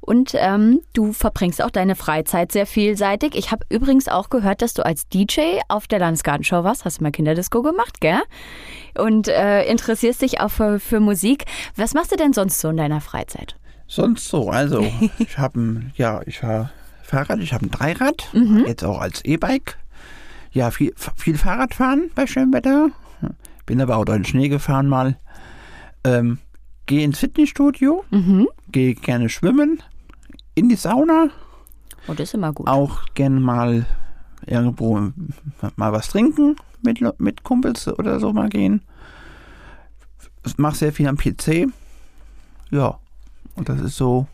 Und 0.06 0.34
ähm, 0.36 0.82
du 0.92 1.14
verbringst 1.14 1.64
auch 1.64 1.72
deine 1.72 1.96
Freizeit 1.96 2.52
sehr 2.52 2.66
vielseitig. 2.66 3.36
Ich 3.36 3.52
habe 3.52 3.66
übrigens 3.70 4.10
auch 4.10 4.30
gehört, 4.30 4.62
dass 4.62 4.74
du 4.74 4.86
als 4.86 5.08
DJ 5.08 5.60
auf 5.70 5.88
der 5.88 6.00
Landesgartenshow 6.00 6.66
warst. 6.66 6.84
Hast 6.84 7.00
du 7.00 7.04
mal 7.04 7.12
Kinderdisco 7.12 7.62
gemacht, 7.62 8.02
gell? 8.02 8.22
Und 8.98 9.30
äh, 9.30 9.64
interessierst 9.64 10.22
dich 10.22 10.42
auch 10.42 10.50
für, 10.50 10.82
für 10.82 11.00
Musik. 11.00 11.46
Was 11.78 11.94
machst 11.94 12.12
du 12.12 12.18
denn 12.18 12.34
sonst 12.34 12.60
so 12.60 12.68
in 12.68 12.76
deiner 12.76 13.00
Freizeit? 13.00 13.56
Sonst 13.88 14.28
so, 14.28 14.50
also 14.50 14.86
ich 15.20 15.38
habe 15.38 15.84
ja, 15.96 16.22
ich 16.26 16.40
fahre 16.40 16.70
Fahrrad, 17.04 17.40
ich 17.40 17.54
habe 17.54 17.68
ein 17.68 17.72
Dreirad, 17.72 18.28
mhm. 18.34 18.66
jetzt 18.68 18.84
auch 18.84 19.00
als 19.00 19.24
E-Bike. 19.24 19.78
Ja, 20.52 20.70
viel, 20.72 20.94
viel 21.16 21.38
Fahrrad 21.38 21.76
fahren 21.76 22.12
bei 22.14 22.28
schönem 22.28 22.52
Wetter. 22.52 22.90
Bin 23.66 23.80
aber 23.80 23.96
auch 23.96 24.06
durch 24.06 24.18
den 24.18 24.26
Schnee 24.26 24.50
gefahren 24.50 24.90
mal. 24.90 25.18
Ähm, 26.04 26.40
gehe 26.88 27.06
ins 27.06 27.20
Fitnessstudio, 27.20 28.04
mhm. 28.12 28.50
gehe 28.70 28.96
gerne 28.96 29.30
schwimmen, 29.30 29.82
in 30.56 30.70
die 30.70 30.76
Sauna. 30.76 31.30
Oh, 32.08 32.14
das 32.14 32.30
ist 32.30 32.34
immer 32.34 32.54
gut. 32.54 32.68
Auch 32.68 33.06
gerne 33.14 33.40
mal 33.40 33.86
irgendwo 34.46 35.12
mal 35.76 35.92
was 35.94 36.10
trinken 36.10 36.56
mit, 36.82 37.00
mit 37.20 37.44
Kumpels 37.44 37.88
oder 37.88 38.20
so 38.20 38.34
mal 38.34 38.50
gehen. 38.50 38.82
Ich 40.46 40.58
mache 40.58 40.76
sehr 40.76 40.94
viel 40.94 41.08
am 41.08 41.18
PC. 41.18 41.68
Ja, 42.72 43.00
und 43.56 43.70
das 43.70 43.80
ist 43.82 43.96
so. 43.96 44.28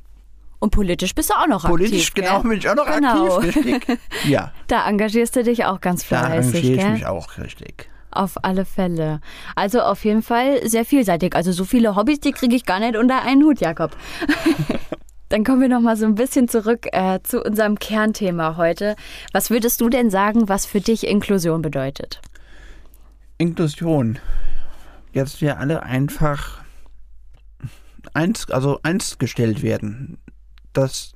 Und 0.60 0.72
politisch 0.72 1.16
bist 1.16 1.30
du 1.30 1.36
auch 1.36 1.48
noch 1.48 1.64
politisch, 1.64 2.10
aktiv. 2.10 2.14
Politisch, 2.16 2.32
genau, 2.32 2.42
bin 2.42 2.58
ich 2.58 2.70
auch 2.70 2.76
noch 2.76 2.86
genau. 2.86 3.38
aktiv, 3.38 3.56
richtig. 3.56 4.00
Ja. 4.26 4.52
Da 4.68 4.88
engagierst 4.88 5.36
du 5.36 5.44
dich 5.44 5.66
auch 5.66 5.80
ganz 5.80 6.04
fleißig. 6.04 6.30
Da 6.30 6.36
engagiere 6.36 6.74
ich 6.74 6.80
gell? 6.80 6.92
mich 6.94 7.06
auch 7.06 7.38
richtig. 7.38 7.90
Auf 8.12 8.44
alle 8.44 8.66
Fälle. 8.66 9.22
Also 9.56 9.82
auf 9.82 10.04
jeden 10.04 10.24
Fall 10.24 10.68
sehr 10.68 10.84
vielseitig. 10.84 11.36
Also 11.36 11.52
so 11.52 11.64
viele 11.64 11.96
Hobbys, 11.96 12.20
die 12.20 12.32
kriege 12.32 12.56
ich 12.56 12.66
gar 12.66 12.80
nicht 12.80 12.98
unter 12.98 13.22
einen 13.22 13.44
Hut, 13.44 13.62
Jakob. 13.62 13.96
Dann 15.29 15.43
kommen 15.43 15.62
wir 15.62 15.69
noch 15.69 15.81
mal 15.81 15.95
so 15.95 16.05
ein 16.05 16.15
bisschen 16.15 16.48
zurück 16.48 16.88
äh, 16.91 17.19
zu 17.24 17.41
unserem 17.43 17.77
Kernthema 17.77 18.57
heute. 18.57 18.95
Was 19.31 19.50
würdest 19.50 19.81
du 19.81 19.89
denn 19.89 20.09
sagen, 20.09 20.50
was 20.50 20.65
für 20.65 20.81
dich 20.81 21.07
Inklusion 21.07 21.62
bedeutet? 21.62 22.21
Inklusion. 23.38 24.19
Jetzt 25.13 25.41
wir 25.41 25.59
alle 25.59 25.83
einfach 25.83 26.62
eins, 28.13 28.50
also 28.50 28.79
eins 28.83 29.17
gestellt 29.17 29.62
werden, 29.62 30.17
dass 30.74 31.13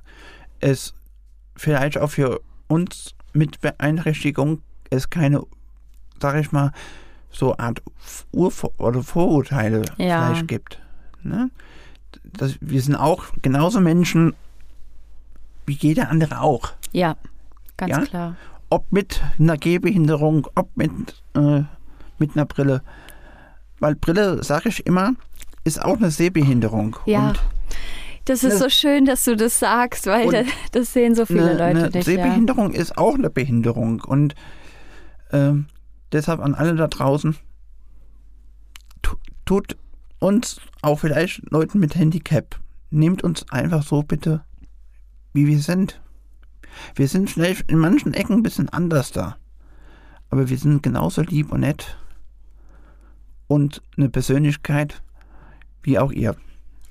es 0.60 0.94
vielleicht 1.56 1.98
auch 1.98 2.10
für 2.10 2.40
uns 2.68 3.14
mit 3.32 3.60
Beeinträchtigung 3.60 4.62
es 4.90 5.10
keine 5.10 5.42
sag 6.20 6.36
ich 6.36 6.52
mal, 6.52 6.72
so 7.30 7.56
Art 7.58 7.82
Urvor 8.32 8.72
oder 8.78 9.02
Vorurteile 9.02 9.82
ja. 9.98 10.26
vielleicht 10.26 10.48
gibt. 10.48 10.80
Ne? 11.22 11.50
Das, 12.24 12.56
wir 12.60 12.80
sind 12.82 12.96
auch 12.96 13.24
genauso 13.42 13.80
Menschen 13.80 14.34
wie 15.66 15.74
jeder 15.74 16.10
andere 16.10 16.40
auch. 16.40 16.72
Ja, 16.92 17.16
ganz 17.76 17.90
ja? 17.90 18.00
klar. 18.02 18.36
Ob 18.70 18.90
mit 18.90 19.22
einer 19.38 19.56
Gehbehinderung, 19.56 20.46
ob 20.54 20.76
mit, 20.76 20.90
äh, 21.34 21.62
mit 22.18 22.34
einer 22.34 22.44
Brille. 22.44 22.82
Weil 23.78 23.94
Brille, 23.94 24.42
sage 24.42 24.68
ich 24.68 24.86
immer, 24.86 25.14
ist 25.64 25.82
auch 25.82 25.96
eine 25.96 26.10
Sehbehinderung. 26.10 26.96
Ja. 27.06 27.28
Und 27.28 27.40
das 28.26 28.42
ist 28.42 28.58
so 28.58 28.70
schön, 28.70 29.04
dass 29.04 29.24
du 29.24 29.36
das 29.36 29.58
sagst, 29.58 30.06
weil 30.06 30.46
das 30.72 30.92
sehen 30.92 31.14
so 31.14 31.26
viele 31.26 31.42
eine, 31.42 31.52
Leute 31.52 31.64
eine 31.64 31.90
nicht. 31.90 32.04
Sehbehinderung 32.04 32.72
ja. 32.72 32.80
ist 32.80 32.96
auch 32.96 33.14
eine 33.14 33.30
Behinderung. 33.30 34.00
Und 34.00 34.34
ähm, 35.30 35.66
Deshalb 36.14 36.40
an 36.40 36.54
alle 36.54 36.76
da 36.76 36.86
draußen, 36.86 37.36
tut 39.44 39.76
uns, 40.24 40.60
auch 40.82 40.98
vielleicht 40.98 41.42
Leuten 41.50 41.78
mit 41.78 41.94
Handicap, 41.94 42.58
nehmt 42.90 43.22
uns 43.22 43.48
einfach 43.50 43.82
so 43.82 44.02
bitte, 44.02 44.44
wie 45.32 45.46
wir 45.46 45.60
sind. 45.60 46.00
Wir 46.94 47.08
sind 47.08 47.30
vielleicht 47.30 47.70
in 47.70 47.78
manchen 47.78 48.14
Ecken 48.14 48.36
ein 48.36 48.42
bisschen 48.42 48.68
anders 48.68 49.12
da. 49.12 49.36
Aber 50.30 50.48
wir 50.48 50.58
sind 50.58 50.82
genauso 50.82 51.22
lieb 51.22 51.52
und 51.52 51.60
nett. 51.60 51.98
Und 53.46 53.82
eine 53.96 54.08
Persönlichkeit 54.08 55.02
wie 55.82 55.98
auch 55.98 56.10
ihr. 56.10 56.34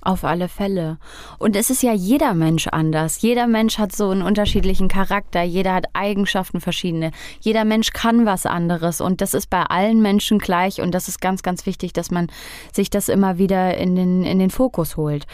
Auf 0.06 0.26
alle 0.26 0.50
Fälle. 0.50 0.98
Und 1.40 1.56
es 1.56 1.70
ist 1.70 1.82
ja 1.82 1.94
jeder 1.94 2.34
Mensch 2.34 2.68
anders. 2.68 3.22
Jeder 3.22 3.48
Mensch 3.48 3.78
hat 3.78 3.96
so 3.96 4.10
einen 4.10 4.22
unterschiedlichen 4.22 4.90
Charakter. 4.90 5.44
Jeder 5.44 5.74
hat 5.74 5.86
Eigenschaften 5.94 6.60
verschiedene. 6.60 7.12
Jeder 7.40 7.64
Mensch 7.64 7.92
kann 7.92 8.26
was 8.26 8.46
anderes. 8.46 9.00
Und 9.00 9.22
das 9.22 9.34
ist 9.34 9.50
bei 9.50 9.64
allen 9.64 10.02
Menschen 10.02 10.40
gleich. 10.40 10.82
Und 10.82 10.92
das 10.92 11.08
ist 11.08 11.22
ganz, 11.22 11.42
ganz 11.42 11.66
wichtig, 11.66 11.94
dass 11.94 12.12
man 12.12 12.28
sich 12.74 12.90
das 12.90 13.08
immer 13.08 13.38
wieder 13.38 13.78
in 13.78 13.96
den, 13.96 14.24
in 14.26 14.40
den 14.40 14.50
Fokus 14.50 14.98
holt. 14.98 15.26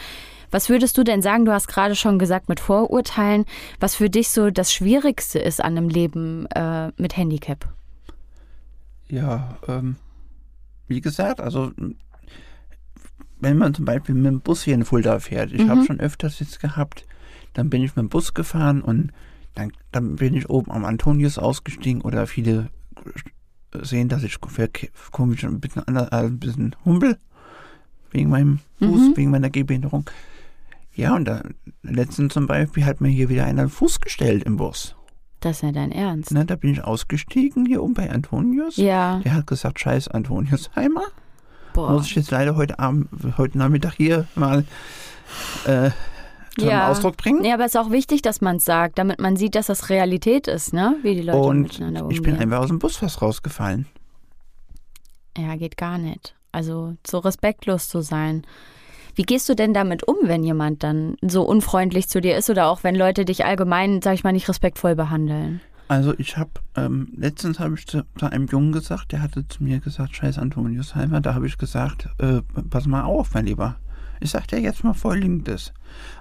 Was 0.52 0.68
würdest 0.68 0.96
du 0.98 1.04
denn 1.04 1.22
sagen? 1.22 1.44
Du 1.44 1.52
hast 1.52 1.66
gerade 1.66 1.96
schon 1.96 2.18
gesagt 2.18 2.48
mit 2.48 2.60
Vorurteilen, 2.60 3.46
was 3.80 3.96
für 3.96 4.10
dich 4.10 4.30
so 4.30 4.50
das 4.50 4.72
Schwierigste 4.72 5.40
ist 5.40 5.62
an 5.62 5.76
einem 5.76 5.88
Leben 5.88 6.46
äh, 6.46 6.92
mit 6.96 7.16
Handicap? 7.16 7.68
Ja, 9.08 9.56
ähm, 9.66 9.96
wie 10.86 11.00
gesagt, 11.00 11.40
also 11.40 11.72
wenn 13.40 13.58
man 13.58 13.74
zum 13.74 13.84
Beispiel 13.84 14.14
mit 14.14 14.26
dem 14.26 14.40
Bus 14.40 14.62
hier 14.62 14.74
in 14.74 14.84
Fulda 14.84 15.18
fährt, 15.18 15.52
ich 15.52 15.64
mhm. 15.64 15.70
habe 15.70 15.84
schon 15.84 16.00
öfters 16.00 16.40
jetzt 16.40 16.60
gehabt, 16.60 17.06
dann 17.52 17.70
bin 17.70 17.82
ich 17.82 17.96
mit 17.96 18.04
dem 18.04 18.08
Bus 18.08 18.34
gefahren 18.34 18.82
und 18.82 19.12
dann, 19.54 19.72
dann 19.92 20.16
bin 20.16 20.34
ich 20.34 20.48
oben 20.48 20.70
am 20.70 20.84
Antonius 20.84 21.38
ausgestiegen 21.38 22.02
oder 22.02 22.26
viele 22.26 22.68
sehen, 23.82 24.08
dass 24.08 24.22
ich 24.22 24.38
komisch 24.40 25.44
ein 25.44 25.60
bisschen 25.60 25.86
anders, 25.86 26.08
äh, 26.12 26.26
ein 26.26 26.38
bisschen 26.38 26.76
humpel 26.84 27.18
wegen 28.10 28.30
meinem 28.30 28.60
Fuß, 28.78 29.10
mhm. 29.10 29.16
wegen 29.16 29.30
meiner 29.30 29.50
Gehbehinderung. 29.50 30.08
Ja, 30.94 31.14
und 31.14 31.24
da, 31.26 31.42
letztens 31.82 32.34
zum 32.34 32.46
Beispiel 32.46 32.84
hat 32.84 33.00
mir 33.00 33.08
hier 33.08 33.28
wieder 33.28 33.44
einer 33.44 33.62
einen 33.62 33.70
Fuß 33.70 34.00
gestellt 34.00 34.42
im 34.44 34.56
Bus. 34.56 34.96
Das 35.40 35.56
ist 35.56 35.62
ja 35.62 35.72
dein 35.72 35.92
Ernst. 35.92 36.30
Na, 36.32 36.44
da 36.44 36.56
bin 36.56 36.72
ich 36.72 36.84
ausgestiegen 36.84 37.64
hier 37.64 37.82
oben 37.82 37.94
bei 37.94 38.10
Antonius. 38.10 38.76
Ja. 38.76 39.20
Der 39.20 39.34
hat 39.34 39.46
gesagt, 39.46 39.80
scheiß 39.80 40.08
Antonius 40.08 40.70
Heimer. 40.76 41.04
Boah. 41.72 41.92
Muss 41.92 42.06
ich 42.06 42.14
jetzt 42.14 42.30
leider 42.30 42.56
heute 42.56 42.78
Abend, 42.78 43.08
heute 43.38 43.58
Nachmittag 43.58 43.94
hier 43.94 44.26
mal 44.34 44.64
äh, 45.66 45.90
zum 46.58 46.68
ja. 46.68 46.90
Ausdruck 46.90 47.16
bringen. 47.16 47.44
Ja, 47.44 47.54
aber 47.54 47.64
es 47.64 47.74
ist 47.74 47.80
auch 47.80 47.90
wichtig, 47.90 48.22
dass 48.22 48.40
man 48.40 48.56
es 48.56 48.64
sagt, 48.64 48.98
damit 48.98 49.20
man 49.20 49.36
sieht, 49.36 49.54
dass 49.54 49.66
das 49.66 49.88
Realität 49.88 50.48
ist, 50.48 50.72
ne? 50.72 50.96
Wie 51.02 51.14
die 51.14 51.22
Leute 51.22 51.38
Und 51.38 51.62
miteinander 51.62 52.02
umgehen. 52.02 52.16
ich 52.16 52.22
bin 52.22 52.36
einfach 52.38 52.58
aus 52.58 52.68
dem 52.68 52.78
Bus 52.78 52.96
fast 52.96 53.22
rausgefallen. 53.22 53.86
Ja, 55.38 55.56
geht 55.56 55.76
gar 55.76 55.98
nicht. 55.98 56.34
Also 56.52 56.96
so 57.06 57.18
respektlos 57.18 57.88
zu 57.88 58.00
sein. 58.00 58.44
Wie 59.14 59.22
gehst 59.22 59.48
du 59.48 59.54
denn 59.54 59.74
damit 59.74 60.06
um, 60.06 60.16
wenn 60.22 60.44
jemand 60.44 60.82
dann 60.82 61.16
so 61.22 61.42
unfreundlich 61.42 62.08
zu 62.08 62.20
dir 62.20 62.36
ist 62.36 62.50
oder 62.50 62.68
auch 62.68 62.84
wenn 62.84 62.94
Leute 62.94 63.24
dich 63.24 63.44
allgemein, 63.44 64.02
sag 64.02 64.14
ich 64.14 64.24
mal, 64.24 64.32
nicht 64.32 64.48
respektvoll 64.48 64.94
behandeln? 64.94 65.60
Also 65.90 66.14
ich 66.18 66.36
habe, 66.36 66.50
ähm, 66.76 67.08
letztens 67.16 67.58
habe 67.58 67.74
ich 67.74 67.84
zu, 67.84 68.04
zu, 68.16 68.26
einem 68.26 68.46
Jungen 68.46 68.70
gesagt, 68.70 69.10
der 69.10 69.22
hatte 69.22 69.48
zu 69.48 69.64
mir 69.64 69.80
gesagt, 69.80 70.14
scheiß 70.14 70.38
Antonius 70.38 70.94
Heimer, 70.94 71.20
da 71.20 71.34
habe 71.34 71.48
ich 71.48 71.58
gesagt, 71.58 72.08
äh, 72.18 72.42
pass 72.70 72.86
mal 72.86 73.02
auf, 73.02 73.34
mein 73.34 73.46
Lieber. 73.46 73.74
Ich 74.20 74.30
sag 74.30 74.46
dir 74.46 74.60
jetzt 74.60 74.84
mal 74.84 74.94
folgendes. 74.94 75.72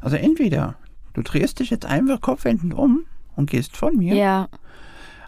Also 0.01 0.15
entweder 0.15 0.73
du 1.13 1.21
drehst 1.21 1.59
dich 1.59 1.69
jetzt 1.69 1.85
einfach 1.85 2.19
kopfwendend 2.19 2.73
um 2.73 3.05
und 3.35 3.47
gehst 3.47 3.77
von 3.77 3.95
mir. 3.95 4.15
Ja. 4.15 4.47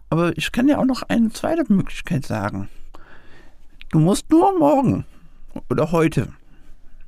Aber 0.10 0.36
ich 0.36 0.51
kann 0.51 0.65
dir 0.65 0.79
auch 0.79 0.86
noch 0.86 1.03
eine 1.03 1.29
zweite 1.29 1.71
Möglichkeit 1.71 2.25
sagen. 2.25 2.67
Du 3.91 4.00
musst 4.00 4.31
nur 4.31 4.57
morgen 4.57 5.05
oder 5.69 5.91
heute 5.91 6.29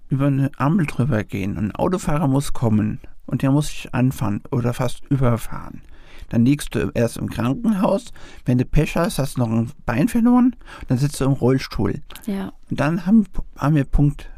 über 0.07 0.27
eine 0.27 0.51
Ampel 0.57 0.85
drüber 0.85 1.23
gehen. 1.23 1.57
Ein 1.57 1.73
Autofahrer 1.73 2.27
muss 2.27 2.53
kommen 2.53 2.99
und 3.25 3.41
der 3.41 3.49
muss 3.49 3.69
dich 3.69 3.91
anfahren 3.91 4.43
oder 4.51 4.75
fast 4.75 5.01
überfahren. 5.09 5.81
Dann 6.30 6.46
liegst 6.46 6.75
du 6.75 6.92
erst 6.94 7.18
im 7.18 7.30
Krankenhaus. 7.30 8.13
Wenn 8.46 8.58
du 8.58 8.65
Pech 8.65 8.96
hast, 8.96 9.20
hast 9.20 9.38
du 9.38 9.42
noch 9.42 9.50
ein 9.50 9.72
Bein 9.86 10.08
verloren. 10.08 10.56
Dann 10.88 10.98
sitzt 10.98 11.20
du 11.20 11.25
im 11.25 11.34
Rollstuhl. 11.34 12.01
Ja. 12.25 12.53
Und 12.70 12.80
dann 12.80 13.06
haben, 13.06 13.25
haben 13.58 13.75
wir 13.75 13.86
Punkt 13.86 14.30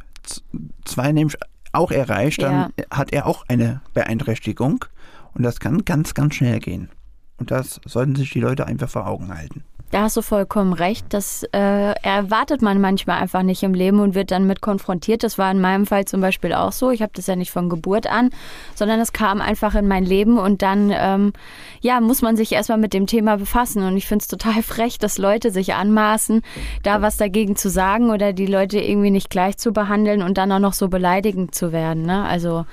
2 0.85 1.11
nämlich 1.11 1.37
auch 1.71 1.91
erreicht. 1.91 2.41
Dann 2.41 2.71
ja. 2.77 2.85
hat 2.89 3.13
er 3.13 3.25
auch 3.27 3.45
eine 3.47 3.81
Beeinträchtigung. 3.93 4.85
Und 5.33 5.43
das 5.43 5.59
kann 5.59 5.85
ganz, 5.85 6.13
ganz 6.13 6.35
schnell 6.35 6.59
gehen. 6.59 6.89
Und 7.37 7.51
das 7.51 7.81
sollten 7.85 8.15
sich 8.15 8.31
die 8.31 8.39
Leute 8.39 8.65
einfach 8.65 8.89
vor 8.89 9.07
Augen 9.07 9.33
halten. 9.33 9.63
Da 9.95 10.01
hast 10.01 10.17
du 10.17 10.21
vollkommen 10.21 10.73
recht. 10.73 11.05
Das 11.11 11.43
äh, 11.53 11.93
erwartet 12.01 12.61
man 12.61 12.81
manchmal 12.81 13.21
einfach 13.21 13.43
nicht 13.43 13.63
im 13.63 13.73
Leben 13.73 14.01
und 14.01 14.13
wird 14.13 14.29
dann 14.29 14.45
mit 14.45 14.59
konfrontiert. 14.59 15.23
Das 15.23 15.37
war 15.37 15.49
in 15.49 15.61
meinem 15.61 15.85
Fall 15.85 16.03
zum 16.03 16.19
Beispiel 16.19 16.51
auch 16.51 16.73
so. 16.73 16.91
Ich 16.91 17.01
habe 17.01 17.13
das 17.15 17.27
ja 17.27 17.37
nicht 17.37 17.51
von 17.51 17.69
Geburt 17.69 18.05
an, 18.05 18.31
sondern 18.75 18.99
es 18.99 19.13
kam 19.13 19.39
einfach 19.39 19.73
in 19.73 19.87
mein 19.87 20.03
Leben 20.03 20.37
und 20.37 20.61
dann 20.61 20.91
ähm, 20.93 21.31
ja, 21.79 22.01
muss 22.01 22.21
man 22.21 22.35
sich 22.35 22.51
erstmal 22.51 22.77
mit 22.77 22.93
dem 22.93 23.07
Thema 23.07 23.37
befassen. 23.37 23.83
Und 23.83 23.95
ich 23.95 24.05
finde 24.05 24.23
es 24.23 24.27
total 24.27 24.61
frech, 24.63 24.99
dass 24.99 25.17
Leute 25.17 25.49
sich 25.49 25.75
anmaßen, 25.75 26.41
da 26.83 27.01
was 27.01 27.15
dagegen 27.15 27.55
zu 27.55 27.69
sagen 27.69 28.09
oder 28.09 28.33
die 28.33 28.47
Leute 28.47 28.81
irgendwie 28.81 29.11
nicht 29.11 29.29
gleich 29.29 29.55
zu 29.55 29.71
behandeln 29.71 30.23
und 30.23 30.37
dann 30.37 30.51
auch 30.51 30.59
noch 30.59 30.73
so 30.73 30.89
beleidigend 30.89 31.55
zu 31.55 31.71
werden. 31.71 32.03
Ne? 32.03 32.25
Also 32.25 32.65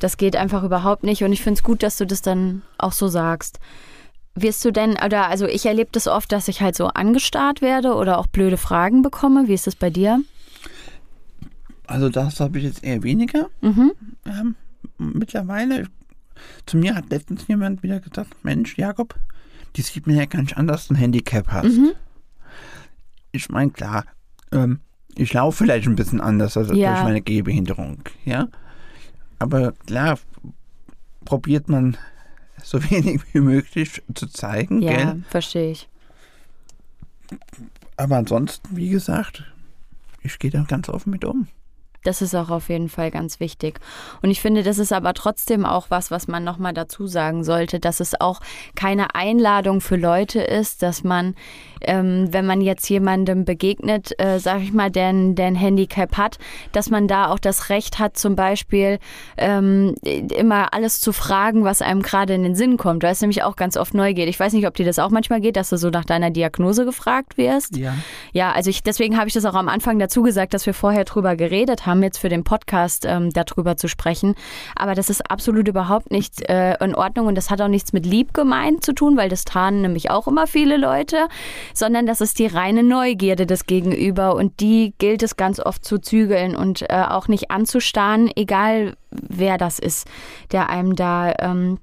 das 0.00 0.18
geht 0.18 0.36
einfach 0.36 0.64
überhaupt 0.64 1.02
nicht. 1.02 1.24
Und 1.24 1.32
ich 1.32 1.40
finde 1.40 1.56
es 1.56 1.64
gut, 1.64 1.82
dass 1.82 1.96
du 1.96 2.06
das 2.06 2.20
dann 2.20 2.60
auch 2.76 2.92
so 2.92 3.08
sagst. 3.08 3.58
Wirst 4.34 4.64
du 4.64 4.70
denn, 4.70 4.92
oder 5.04 5.28
also 5.28 5.46
ich 5.46 5.66
erlebe 5.66 5.90
das 5.92 6.08
oft, 6.08 6.32
dass 6.32 6.48
ich 6.48 6.62
halt 6.62 6.74
so 6.74 6.86
angestarrt 6.86 7.60
werde 7.60 7.94
oder 7.94 8.18
auch 8.18 8.26
blöde 8.26 8.56
Fragen 8.56 9.02
bekomme. 9.02 9.46
Wie 9.46 9.52
ist 9.54 9.66
das 9.66 9.76
bei 9.76 9.90
dir? 9.90 10.20
Also 11.86 12.08
das 12.08 12.40
habe 12.40 12.58
ich 12.58 12.64
jetzt 12.64 12.82
eher 12.82 13.02
weniger. 13.02 13.48
Mhm. 13.60 13.92
Ähm, 14.24 14.54
mittlerweile, 14.96 15.88
zu 16.64 16.78
mir 16.78 16.94
hat 16.94 17.10
letztens 17.10 17.46
jemand 17.48 17.82
wieder 17.82 18.00
gesagt, 18.00 18.32
Mensch, 18.42 18.78
Jakob, 18.78 19.14
die 19.76 19.82
sieht 19.82 20.06
mir 20.06 20.16
ja 20.16 20.24
gar 20.24 20.40
nicht 20.40 20.56
an, 20.56 20.66
dass 20.66 20.88
du 20.88 20.94
ein 20.94 20.96
Handicap 20.96 21.48
hast. 21.48 21.76
Mhm. 21.76 21.92
Ich 23.32 23.50
meine, 23.50 23.70
klar, 23.70 24.04
ähm, 24.50 24.80
ich 25.14 25.32
laufe 25.34 25.64
vielleicht 25.64 25.86
ein 25.86 25.96
bisschen 25.96 26.20
anders 26.22 26.56
als 26.56 26.70
Ja. 26.72 26.92
durch 26.94 27.04
meine 27.04 27.20
Gehbehinderung, 27.20 27.98
ja. 28.24 28.48
Aber 29.38 29.72
klar, 29.86 30.18
probiert 31.24 31.68
man 31.68 31.96
so 32.64 32.82
wenig 32.90 33.20
wie 33.32 33.40
möglich 33.40 34.02
zu 34.14 34.26
zeigen, 34.26 34.82
Ja, 34.82 34.96
gell? 34.96 35.22
verstehe 35.30 35.72
ich. 35.72 35.88
Aber 37.96 38.16
ansonsten, 38.16 38.76
wie 38.76 38.88
gesagt, 38.90 39.44
ich 40.22 40.38
gehe 40.38 40.50
da 40.50 40.62
ganz 40.62 40.88
offen 40.88 41.10
mit 41.10 41.24
um. 41.24 41.48
Das 42.04 42.20
ist 42.22 42.34
auch 42.34 42.50
auf 42.50 42.68
jeden 42.68 42.88
Fall 42.88 43.10
ganz 43.10 43.38
wichtig. 43.40 43.78
Und 44.22 44.30
ich 44.30 44.40
finde, 44.40 44.62
das 44.62 44.78
ist 44.78 44.92
aber 44.92 45.14
trotzdem 45.14 45.64
auch 45.64 45.86
was, 45.88 46.10
was 46.10 46.28
man 46.28 46.44
nochmal 46.44 46.72
dazu 46.74 47.06
sagen 47.06 47.44
sollte, 47.44 47.78
dass 47.80 48.00
es 48.00 48.20
auch 48.20 48.40
keine 48.74 49.14
Einladung 49.14 49.80
für 49.80 49.96
Leute 49.96 50.40
ist, 50.40 50.82
dass 50.82 51.04
man, 51.04 51.34
ähm, 51.80 52.28
wenn 52.32 52.46
man 52.46 52.60
jetzt 52.60 52.88
jemandem 52.88 53.44
begegnet, 53.44 54.18
äh, 54.18 54.38
sag 54.40 54.62
ich 54.62 54.72
mal, 54.72 54.90
der, 54.90 55.08
ein- 55.08 55.34
der 55.34 55.46
ein 55.46 55.54
Handicap 55.54 56.16
hat, 56.16 56.38
dass 56.72 56.90
man 56.90 57.06
da 57.08 57.28
auch 57.28 57.38
das 57.38 57.68
Recht 57.68 57.98
hat, 57.98 58.16
zum 58.16 58.34
Beispiel 58.36 58.98
ähm, 59.36 59.94
immer 60.02 60.74
alles 60.74 61.00
zu 61.00 61.12
fragen, 61.12 61.64
was 61.64 61.82
einem 61.82 62.02
gerade 62.02 62.34
in 62.34 62.42
den 62.42 62.54
Sinn 62.54 62.76
kommt. 62.76 63.02
Du 63.02 63.08
hast 63.08 63.20
nämlich 63.20 63.42
auch 63.42 63.56
ganz 63.56 63.76
oft 63.76 63.94
Neugier. 63.94 64.26
Ich 64.26 64.38
weiß 64.40 64.52
nicht, 64.52 64.66
ob 64.66 64.74
dir 64.74 64.86
das 64.86 64.98
auch 64.98 65.10
manchmal 65.10 65.40
geht, 65.40 65.56
dass 65.56 65.70
du 65.70 65.76
so 65.76 65.90
nach 65.90 66.04
deiner 66.04 66.30
Diagnose 66.30 66.84
gefragt 66.84 67.36
wirst. 67.36 67.76
Ja. 67.76 67.94
Ja, 68.32 68.52
also 68.52 68.70
ich, 68.70 68.82
deswegen 68.82 69.16
habe 69.18 69.28
ich 69.28 69.34
das 69.34 69.44
auch 69.44 69.54
am 69.54 69.68
Anfang 69.68 69.98
dazu 69.98 70.22
gesagt, 70.22 70.54
dass 70.54 70.66
wir 70.66 70.74
vorher 70.74 71.04
drüber 71.04 71.36
geredet 71.36 71.86
haben, 71.86 71.91
jetzt 72.00 72.18
für 72.18 72.28
den 72.28 72.44
Podcast 72.44 73.04
ähm, 73.04 73.30
darüber 73.30 73.76
zu 73.76 73.88
sprechen. 73.88 74.36
Aber 74.76 74.94
das 74.94 75.10
ist 75.10 75.28
absolut 75.28 75.66
überhaupt 75.66 76.12
nicht 76.12 76.48
äh, 76.48 76.76
in 76.84 76.94
Ordnung 76.94 77.26
und 77.26 77.34
das 77.34 77.50
hat 77.50 77.60
auch 77.60 77.66
nichts 77.66 77.92
mit 77.92 78.06
lieb 78.06 78.34
gemeint 78.34 78.84
zu 78.84 78.92
tun, 78.92 79.16
weil 79.16 79.28
das 79.28 79.44
tarnen 79.44 79.82
nämlich 79.82 80.10
auch 80.10 80.28
immer 80.28 80.46
viele 80.46 80.76
Leute, 80.76 81.26
sondern 81.74 82.06
das 82.06 82.20
ist 82.20 82.38
die 82.38 82.46
reine 82.46 82.84
Neugierde 82.84 83.46
des 83.46 83.66
Gegenüber 83.66 84.36
und 84.36 84.60
die 84.60 84.94
gilt 84.98 85.24
es 85.24 85.36
ganz 85.36 85.58
oft 85.58 85.84
zu 85.84 85.98
zügeln 85.98 86.54
und 86.54 86.82
äh, 86.82 87.04
auch 87.08 87.26
nicht 87.26 87.50
anzustarren, 87.50 88.30
egal 88.36 88.94
wer 89.10 89.58
das 89.58 89.80
ist, 89.80 90.06
der 90.52 90.70
einem 90.70 90.94
da 90.94 91.34
ähm, 91.40 91.78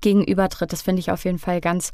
gegenübertritt. 0.00 0.72
Das 0.72 0.82
finde 0.82 1.00
ich 1.00 1.10
auf 1.10 1.24
jeden 1.24 1.38
Fall 1.38 1.60
ganz 1.60 1.92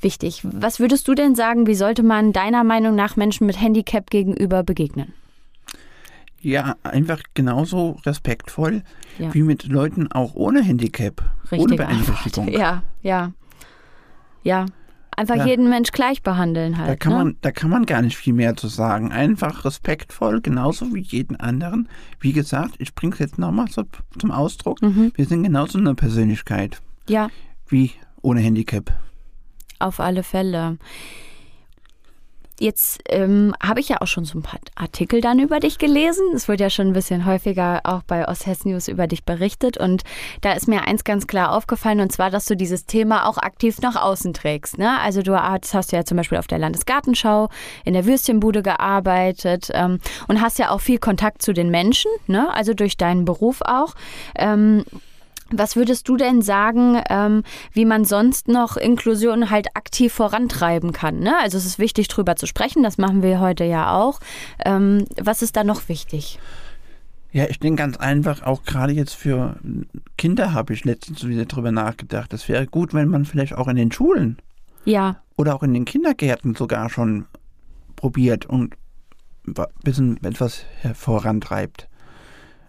wichtig. 0.00 0.42
Was 0.44 0.80
würdest 0.80 1.08
du 1.08 1.14
denn 1.14 1.34
sagen, 1.34 1.66
wie 1.66 1.74
sollte 1.74 2.02
man 2.02 2.32
deiner 2.32 2.64
Meinung 2.64 2.94
nach 2.94 3.16
Menschen 3.16 3.46
mit 3.46 3.60
Handicap 3.60 4.10
gegenüber 4.10 4.62
begegnen? 4.62 5.14
Ja, 6.40 6.76
einfach 6.84 7.20
genauso 7.34 7.98
respektvoll 8.06 8.82
Ja. 9.18 9.34
wie 9.34 9.42
mit 9.42 9.64
Leuten 9.64 10.10
auch 10.12 10.34
ohne 10.34 10.62
Handicap, 10.62 11.22
ohne 11.50 11.62
Richtige 11.62 11.86
Antwort. 11.88 12.06
Beeinträchtigung. 12.06 12.48
Ja, 12.52 12.82
ja. 13.02 13.32
Ja. 14.42 14.66
Einfach 15.16 15.34
Ja. 15.34 15.46
jeden 15.46 15.68
Mensch 15.68 15.90
gleich 15.90 16.22
behandeln 16.22 16.78
halt. 16.78 16.88
Da 16.90 16.94
kann, 16.96 17.12
ne? 17.12 17.18
man, 17.18 17.36
da 17.40 17.50
kann 17.50 17.70
man 17.70 17.86
gar 17.86 18.02
nicht 18.02 18.16
viel 18.16 18.32
mehr 18.34 18.54
zu 18.54 18.68
sagen. 18.68 19.10
Einfach 19.10 19.64
respektvoll, 19.64 20.40
genauso 20.40 20.94
wie 20.94 21.00
jeden 21.00 21.34
anderen. 21.34 21.88
Wie 22.20 22.32
gesagt, 22.32 22.76
ich 22.78 22.94
bringe 22.94 23.14
es 23.14 23.18
jetzt 23.18 23.36
nochmal 23.36 23.66
so 23.68 23.82
zum 24.20 24.30
Ausdruck. 24.30 24.80
Mhm. 24.80 25.10
Wir 25.16 25.26
sind 25.26 25.42
genauso 25.42 25.76
eine 25.78 25.96
Persönlichkeit 25.96 26.80
Ja, 27.08 27.30
wie 27.66 27.90
ohne 28.22 28.40
Handicap. 28.40 28.92
auf 29.80 29.98
alle 29.98 30.22
Fälle. 30.22 30.78
Jetzt 32.60 33.02
ähm, 33.08 33.54
habe 33.62 33.78
ich 33.78 33.88
ja 33.88 34.00
auch 34.00 34.08
schon 34.08 34.24
so 34.24 34.36
ein 34.36 34.42
paar 34.42 34.58
Artikel 34.74 35.20
dann 35.20 35.38
über 35.38 35.60
dich 35.60 35.78
gelesen. 35.78 36.24
Es 36.34 36.48
wird 36.48 36.58
ja 36.60 36.70
schon 36.70 36.88
ein 36.88 36.92
bisschen 36.92 37.24
häufiger 37.24 37.80
auch 37.84 38.02
bei 38.02 38.26
Osthessen 38.26 38.72
News 38.72 38.88
über 38.88 39.06
dich 39.06 39.24
berichtet. 39.24 39.78
Und 39.78 40.02
da 40.40 40.52
ist 40.52 40.66
mir 40.66 40.82
eins 40.82 41.04
ganz 41.04 41.28
klar 41.28 41.52
aufgefallen, 41.52 42.00
und 42.00 42.10
zwar, 42.10 42.30
dass 42.30 42.46
du 42.46 42.56
dieses 42.56 42.86
Thema 42.86 43.28
auch 43.28 43.38
aktiv 43.38 43.80
nach 43.80 43.94
außen 43.94 44.34
trägst. 44.34 44.76
Ne? 44.76 44.98
Also 45.00 45.22
du 45.22 45.40
hast, 45.40 45.72
hast 45.72 45.92
ja 45.92 46.04
zum 46.04 46.16
Beispiel 46.16 46.38
auf 46.38 46.48
der 46.48 46.58
Landesgartenschau 46.58 47.48
in 47.84 47.94
der 47.94 48.06
Würstchenbude 48.06 48.64
gearbeitet 48.64 49.70
ähm, 49.72 50.00
und 50.26 50.40
hast 50.40 50.58
ja 50.58 50.70
auch 50.70 50.80
viel 50.80 50.98
Kontakt 50.98 51.42
zu 51.42 51.52
den 51.52 51.70
Menschen, 51.70 52.10
ne? 52.26 52.52
also 52.52 52.74
durch 52.74 52.96
deinen 52.96 53.24
Beruf 53.24 53.60
auch. 53.62 53.94
Ähm, 54.36 54.84
was 55.50 55.76
würdest 55.76 56.08
du 56.08 56.16
denn 56.16 56.42
sagen, 56.42 57.00
ähm, 57.08 57.42
wie 57.72 57.84
man 57.84 58.04
sonst 58.04 58.48
noch 58.48 58.76
Inklusion 58.76 59.50
halt 59.50 59.68
aktiv 59.74 60.12
vorantreiben 60.12 60.92
kann? 60.92 61.20
Ne? 61.20 61.34
Also 61.40 61.58
es 61.58 61.66
ist 61.66 61.78
wichtig, 61.78 62.08
drüber 62.08 62.36
zu 62.36 62.46
sprechen, 62.46 62.82
das 62.82 62.98
machen 62.98 63.22
wir 63.22 63.40
heute 63.40 63.64
ja 63.64 63.94
auch. 63.94 64.20
Ähm, 64.64 65.04
was 65.20 65.42
ist 65.42 65.56
da 65.56 65.64
noch 65.64 65.88
wichtig? 65.88 66.38
Ja, 67.30 67.46
ich 67.48 67.58
denke 67.58 67.82
ganz 67.82 67.96
einfach, 67.98 68.42
auch 68.42 68.64
gerade 68.64 68.92
jetzt 68.92 69.14
für 69.14 69.56
Kinder 70.16 70.54
habe 70.54 70.72
ich 70.72 70.84
letztens 70.84 71.26
wieder 71.26 71.44
drüber 71.44 71.72
nachgedacht. 71.72 72.32
Es 72.32 72.48
wäre 72.48 72.66
gut, 72.66 72.94
wenn 72.94 73.08
man 73.08 73.26
vielleicht 73.26 73.54
auch 73.54 73.68
in 73.68 73.76
den 73.76 73.92
Schulen 73.92 74.38
Ja, 74.84 75.22
oder 75.36 75.54
auch 75.54 75.62
in 75.62 75.74
den 75.74 75.84
Kindergärten 75.84 76.54
sogar 76.54 76.90
schon 76.90 77.26
probiert 77.96 78.46
und 78.46 78.74
ein 79.46 79.66
bisschen 79.82 80.22
etwas 80.24 80.64
vorantreibt. 80.94 81.87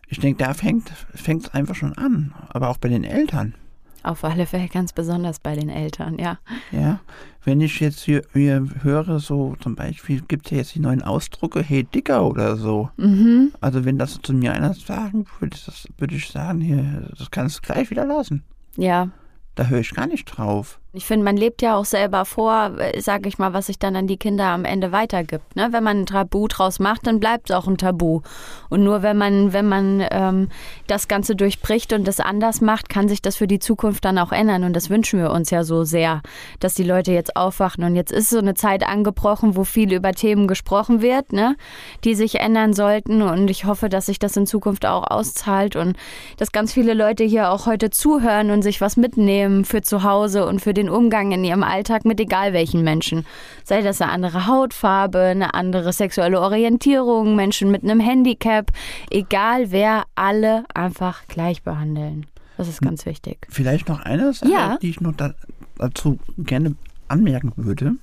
Ich 0.09 0.19
denke, 0.19 0.43
da 0.43 0.53
fängt 0.53 0.91
es 1.13 1.49
einfach 1.53 1.75
schon 1.75 1.93
an, 1.97 2.33
aber 2.49 2.69
auch 2.69 2.77
bei 2.77 2.89
den 2.89 3.03
Eltern. 3.03 3.53
auf 4.01 4.23
alle 4.23 4.45
Fälle 4.45 4.67
ganz 4.67 4.91
besonders 4.93 5.39
bei 5.39 5.55
den 5.55 5.69
Eltern, 5.69 6.17
ja. 6.17 6.39
Ja, 6.71 6.99
wenn 7.43 7.61
ich 7.61 7.79
jetzt 7.79 7.99
hier, 8.01 8.23
hier 8.33 8.65
höre, 8.81 9.19
so 9.19 9.55
zum 9.59 9.75
Beispiel 9.75 10.21
gibt 10.21 10.45
es 10.47 10.51
ja 10.51 10.57
jetzt 10.57 10.73
die 10.75 10.79
neuen 10.79 11.03
Ausdrucke, 11.03 11.61
hey 11.61 11.83
Dicker 11.83 12.25
oder 12.25 12.57
so. 12.57 12.89
Mhm. 12.97 13.51
Also 13.61 13.85
wenn 13.85 13.97
das 13.97 14.19
zu 14.21 14.33
mir 14.33 14.53
einer 14.53 14.73
sagen 14.73 15.25
würde, 15.39 15.57
das 15.65 15.87
würde 15.97 16.15
ich 16.15 16.27
sagen, 16.29 16.59
hier, 16.61 17.09
das 17.17 17.29
kannst 17.29 17.57
du 17.57 17.61
gleich 17.61 17.89
wieder 17.91 18.05
lassen. 18.05 18.43
Ja, 18.77 19.09
Da 19.55 19.65
höre 19.65 19.81
ich 19.81 19.93
gar 19.93 20.07
nicht 20.07 20.25
drauf. 20.25 20.78
Ich 20.91 21.05
finde, 21.05 21.23
man 21.23 21.37
lebt 21.37 21.61
ja 21.61 21.75
auch 21.75 21.85
selber 21.85 22.25
vor, 22.25 22.71
sage 22.97 23.29
ich 23.29 23.37
mal, 23.37 23.53
was 23.53 23.67
sich 23.67 23.77
dann 23.77 23.95
an 23.95 24.07
die 24.07 24.17
Kinder 24.17 24.45
am 24.45 24.65
Ende 24.65 24.91
weitergibt. 24.91 25.55
Ne? 25.55 25.67
Wenn 25.69 25.83
man 25.83 25.99
ein 25.99 26.05
Tabu 26.07 26.47
draus 26.47 26.79
macht, 26.79 27.05
dann 27.05 27.19
bleibt 27.19 27.51
es 27.51 27.55
auch 27.55 27.67
ein 27.67 27.77
Tabu. 27.77 28.21
Und 28.69 28.83
nur 28.83 29.03
wenn 29.03 29.15
man, 29.15 29.53
wenn 29.53 29.67
man 29.67 30.03
ähm, 30.09 30.49
das 30.87 31.07
Ganze 31.07 31.35
durchbricht 31.35 31.93
und 31.93 32.07
das 32.07 32.19
anders 32.19 32.59
macht, 32.59 32.89
kann 32.89 33.07
sich 33.07 33.21
das 33.21 33.35
für 33.35 33.45
die 33.45 33.59
Zukunft 33.59 34.03
dann 34.03 34.17
auch 34.17 34.31
ändern. 34.31 34.63
Und 34.63 34.75
das 34.75 34.89
wünschen 34.89 35.19
wir 35.19 35.29
uns 35.29 35.51
ja 35.51 35.63
so 35.63 35.83
sehr, 35.83 36.23
dass 36.59 36.73
die 36.73 36.83
Leute 36.83 37.11
jetzt 37.11 37.35
aufwachen. 37.35 37.83
Und 37.83 37.95
jetzt 37.95 38.11
ist 38.11 38.31
so 38.31 38.39
eine 38.39 38.55
Zeit 38.55 38.81
angebrochen, 38.81 39.55
wo 39.55 39.65
viel 39.65 39.93
über 39.93 40.13
Themen 40.13 40.47
gesprochen 40.47 41.03
wird, 41.03 41.33
ne? 41.33 41.55
die 42.03 42.15
sich 42.15 42.39
ändern 42.39 42.73
sollten. 42.73 43.21
Und 43.21 43.51
ich 43.51 43.65
hoffe, 43.65 43.89
dass 43.89 44.07
sich 44.07 44.17
das 44.17 44.35
in 44.35 44.47
Zukunft 44.47 44.87
auch 44.87 45.03
auszahlt 45.11 45.75
und 45.75 45.97
dass 46.37 46.51
ganz 46.51 46.73
viele 46.73 46.95
Leute 46.95 47.23
hier 47.23 47.51
auch 47.51 47.67
heute 47.67 47.91
zuhören 47.91 48.49
und 48.49 48.63
sich 48.63 48.81
was 48.81 48.97
mitnehmen 48.97 49.65
für 49.65 49.83
zu 49.83 50.01
Hause 50.01 50.47
und 50.47 50.61
für 50.61 50.78
den 50.79 50.89
Umgang 50.89 51.31
in 51.31 51.43
ihrem 51.43 51.63
Alltag 51.63 52.05
mit 52.05 52.19
egal 52.19 52.53
welchen 52.53 52.83
Menschen. 52.83 53.25
Sei 53.63 53.81
das 53.81 54.01
eine 54.01 54.11
andere 54.11 54.47
Hautfarbe, 54.47 55.19
eine 55.19 55.53
andere 55.53 55.93
sexuelle 55.93 56.39
Orientierung, 56.41 57.35
Menschen 57.35 57.71
mit 57.71 57.83
einem 57.83 57.99
Handicap, 57.99 58.71
egal 59.11 59.71
wer, 59.71 60.05
alle 60.15 60.65
einfach 60.73 61.27
gleich 61.27 61.63
behandeln. 61.63 62.25
Das 62.57 62.67
ist 62.67 62.81
ganz 62.81 63.05
wichtig. 63.05 63.47
Vielleicht 63.49 63.87
noch 63.87 64.01
eine 64.01 64.33
Sache, 64.33 64.51
Ja. 64.51 64.77
die 64.81 64.89
ich 64.89 64.99
noch 64.99 65.13
da, 65.15 65.33
dazu 65.77 66.19
gerne 66.37 66.75
anmerken 67.07 67.53
würde. 67.55 67.93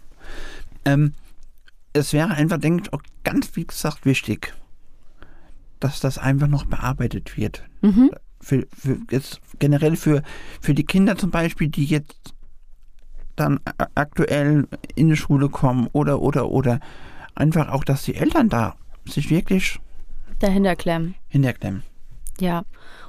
Ähm, 0.84 1.12
es 1.92 2.12
wäre 2.12 2.30
einfach, 2.30 2.58
denke 2.58 2.84
ich, 2.84 2.92
auch 2.92 3.02
ganz, 3.24 3.54
wie 3.54 3.66
gesagt, 3.66 4.06
wichtig, 4.06 4.54
dass 5.80 6.00
das 6.00 6.18
einfach 6.18 6.46
noch 6.48 6.64
bearbeitet 6.64 7.36
wird. 7.36 7.62
Mhm. 7.82 8.10
Für, 8.40 8.66
für 8.78 8.98
jetzt 9.10 9.40
generell 9.58 9.96
für, 9.96 10.22
für 10.60 10.74
die 10.74 10.84
Kinder 10.84 11.16
zum 11.16 11.30
Beispiel, 11.30 11.68
die 11.68 11.84
jetzt 11.84 12.34
dann 13.36 13.60
aktuell 13.94 14.66
in 14.94 15.08
die 15.08 15.16
Schule 15.16 15.48
kommen 15.48 15.88
oder, 15.92 16.20
oder, 16.20 16.50
oder. 16.50 16.80
Einfach 17.34 17.68
auch, 17.70 17.84
dass 17.84 18.02
die 18.02 18.14
Eltern 18.14 18.48
da 18.48 18.74
sich 19.04 19.30
wirklich 19.30 19.78
Dahinter 20.40 20.74
klemmen. 20.76 21.14
hinterklemmen. 21.28 21.82
Ja. 22.40 22.64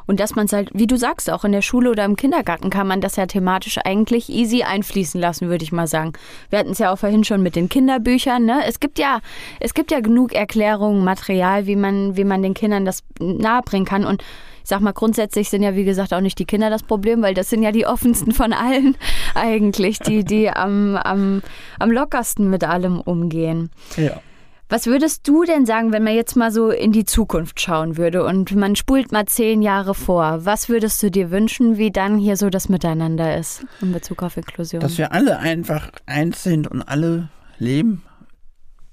Und 0.06 0.22
dass 0.22 0.36
man 0.36 0.46
es 0.46 0.54
halt, 0.54 0.70
wie 0.74 0.88
du 0.88 0.96
sagst, 0.98 1.30
auch 1.30 1.44
in 1.44 1.52
der 1.52 1.62
Schule 1.62 1.92
oder 1.92 2.06
im 2.06 2.16
Kindergarten 2.16 2.70
kann 2.70 2.88
man 2.88 3.02
das 3.02 3.18
ja 3.18 3.26
thematisch 3.26 3.78
eigentlich 3.84 4.30
easy 4.30 4.64
einfließen 4.64 5.20
lassen, 5.20 5.50
würde 5.50 5.66
ich 5.66 5.74
mal 5.74 5.88
sagen. 5.88 6.14
Wir 6.50 6.60
hatten 6.60 6.72
es 6.72 6.80
ja 6.80 6.94
auch 6.94 6.98
vorhin 6.98 7.26
schon 7.26 7.44
mit 7.44 7.58
den 7.58 7.68
Kinderbüchern, 7.68 8.46
ne? 8.46 8.62
Es 8.66 8.80
gibt 8.80 9.00
ja, 9.00 9.20
es 9.60 9.74
gibt 9.74 9.92
ja 9.92 10.00
genug 10.00 10.34
Erklärungen, 10.34 11.04
Material, 11.04 11.68
wie 11.68 11.76
man, 11.76 12.16
wie 12.16 12.24
man 12.24 12.42
den 12.42 12.54
Kindern 12.54 12.86
das 12.86 13.04
nahebringen 13.20 13.86
kann. 13.86 14.06
Und 14.06 14.24
ich 14.68 14.70
sag 14.70 14.82
mal, 14.82 14.92
grundsätzlich 14.92 15.50
sind 15.50 15.64
ja, 15.64 15.76
wie 15.76 15.86
gesagt, 15.86 16.14
auch 16.14 16.20
nicht 16.20 16.38
die 16.40 16.46
Kinder 16.46 16.70
das 16.70 16.84
Problem, 16.84 17.22
weil 17.22 17.34
das 17.34 17.50
sind 17.50 17.64
ja 17.64 17.72
die 17.72 17.86
offensten 17.86 18.34
von 18.34 18.52
allen 18.52 18.98
eigentlich, 19.34 20.00
die, 20.00 20.26
die 20.26 20.50
am, 20.50 20.98
am, 20.98 21.42
am 21.80 21.90
lockersten 21.90 22.50
mit 22.50 22.66
allem 22.66 23.00
umgehen. 23.00 23.70
Ja. 23.96 24.20
Was 24.68 24.86
würdest 24.86 25.26
du 25.26 25.46
denn 25.46 25.66
sagen, 25.66 25.94
wenn 25.94 26.04
man 26.04 26.16
jetzt 26.16 26.36
mal 26.36 26.52
so 26.52 26.70
in 26.70 26.92
die 26.92 27.06
Zukunft 27.06 27.62
schauen 27.62 27.96
würde 27.96 28.26
und 28.26 28.54
man 28.58 28.76
spult 28.76 29.14
mal 29.14 29.26
zehn 29.26 29.62
Jahre 29.62 29.94
vor? 29.94 30.40
Was 30.44 30.68
würdest 30.68 31.02
du 31.02 31.10
dir 31.10 31.32
wünschen, 31.32 31.78
wie 31.78 31.90
dann 31.90 32.18
hier 32.18 32.36
so 32.36 32.50
das 32.50 32.68
Miteinander 32.68 33.38
ist 33.38 33.66
in 33.82 33.94
Bezug 33.94 34.22
auf 34.22 34.36
Inklusion? 34.36 34.82
Dass 34.82 34.98
wir 34.98 35.14
alle 35.14 35.40
einfach 35.40 35.92
eins 36.06 36.44
sind 36.44 36.68
und 36.68 36.82
alle 36.82 37.30
leben, 37.58 38.04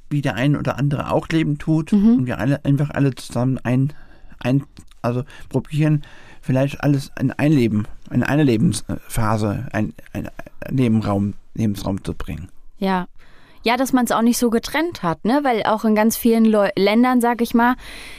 wie 0.08 0.22
der 0.22 0.36
eine 0.36 0.56
oder 0.56 0.78
andere 0.78 1.10
auch 1.10 1.26
leben 1.30 1.58
tut. 1.58 1.90
Mhm. 1.90 2.18
Und 2.18 2.26
wir 2.26 2.38
alle 2.38 2.64
einfach 2.64 2.90
alle 2.90 3.12
zusammen 3.16 3.58
ein, 3.64 3.92
ein 4.44 4.64
also 5.04 5.22
probieren, 5.48 6.02
vielleicht 6.40 6.82
alles 6.82 7.12
in 7.20 7.30
ein 7.32 7.52
Leben, 7.52 7.86
in 8.10 8.22
eine 8.22 8.42
Lebensphase, 8.42 9.68
ein, 9.72 9.92
ein 10.12 10.30
Nebenraum, 10.70 11.34
Lebensraum 11.54 12.02
zu 12.02 12.14
bringen. 12.14 12.48
Ja. 12.78 13.06
Ja, 13.64 13.76
dass 13.76 13.92
man 13.92 14.04
es 14.04 14.12
auch 14.12 14.22
nicht 14.22 14.38
so 14.38 14.50
getrennt 14.50 15.02
hat, 15.02 15.24
ne? 15.24 15.40
Weil 15.42 15.62
auch 15.64 15.84
in 15.84 15.94
ganz 15.94 16.16
vielen 16.16 16.44
Leu 16.44 16.68
Ländern, 16.76 17.20
sag 17.20 17.40
ich 17.40 17.54
mal, 17.54 17.76